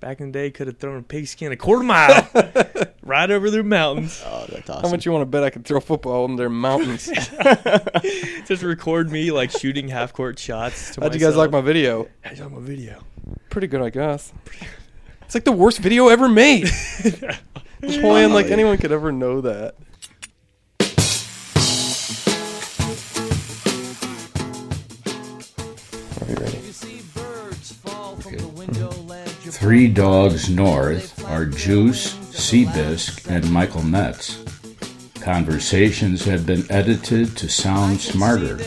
back 0.01 0.19
in 0.19 0.27
the 0.27 0.33
day, 0.33 0.51
could 0.51 0.67
have 0.67 0.77
thrown 0.77 0.99
a 0.99 1.01
pigskin 1.01 1.51
a 1.51 1.55
quarter 1.57 1.83
mile 1.83 2.29
right 3.01 3.31
over 3.31 3.49
their 3.49 3.63
mountains. 3.63 4.21
Oh, 4.23 4.45
that's 4.47 4.67
How 4.69 4.89
much 4.89 5.03
you 5.03 5.11
want 5.11 5.23
to 5.23 5.25
bet 5.25 5.43
I 5.43 5.49
could 5.49 5.65
throw 5.65 5.79
football 5.79 6.25
in 6.25 6.35
their 6.35 6.49
mountains? 6.49 7.07
Just 8.45 8.61
record 8.61 9.09
me 9.11 9.31
like 9.31 9.49
shooting 9.49 9.87
half 9.87 10.13
court 10.13 10.37
shots. 10.37 10.93
To 10.93 11.01
How'd 11.01 11.15
you 11.15 11.19
guys 11.19 11.35
like 11.35 11.49
my 11.49 11.61
video? 11.61 12.07
How'd 12.21 12.37
you 12.37 12.43
like 12.43 12.53
my 12.53 12.59
video? 12.59 13.03
Pretty 13.49 13.65
good, 13.65 13.81
I 13.81 13.89
guess. 13.89 14.31
It's 15.31 15.35
like 15.37 15.45
the 15.45 15.53
worst 15.53 15.79
video 15.79 16.09
ever 16.09 16.27
made. 16.27 16.65
Napoleon, 17.81 18.33
like 18.33 18.47
anyone 18.47 18.77
could 18.77 18.91
ever 18.91 19.13
know 19.13 19.39
that. 19.39 19.75
Are 26.19 26.25
we 26.27 26.33
ready? 26.33 26.57
Three 29.51 29.87
dogs 29.87 30.49
north 30.49 31.23
are 31.23 31.45
Juice, 31.45 32.13
Seabisc, 32.15 33.25
and 33.31 33.49
Michael 33.49 33.83
Metz. 33.83 34.43
Conversations 35.21 36.25
have 36.25 36.45
been 36.45 36.69
edited 36.69 37.37
to 37.37 37.47
sound 37.47 38.01
smarter. 38.01 38.59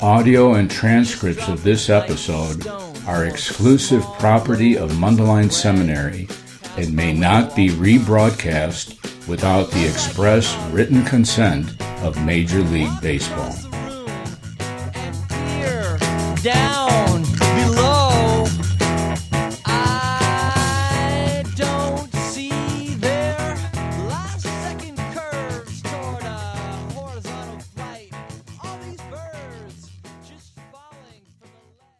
Audio 0.00 0.54
and 0.54 0.70
transcripts 0.70 1.48
of 1.48 1.64
this 1.64 1.90
episode 1.90 2.64
are 3.06 3.24
exclusive 3.24 4.04
property 4.18 4.76
of 4.76 4.90
Mundelein 4.92 5.50
Seminary 5.50 6.28
and 6.76 6.94
may 6.94 7.12
not 7.12 7.54
be 7.54 7.68
rebroadcast 7.68 9.28
without 9.28 9.70
the 9.70 9.86
express 9.86 10.54
written 10.70 11.04
consent 11.04 11.80
of 12.02 12.24
Major 12.24 12.62
League 12.62 13.00
Baseball. 13.00 13.54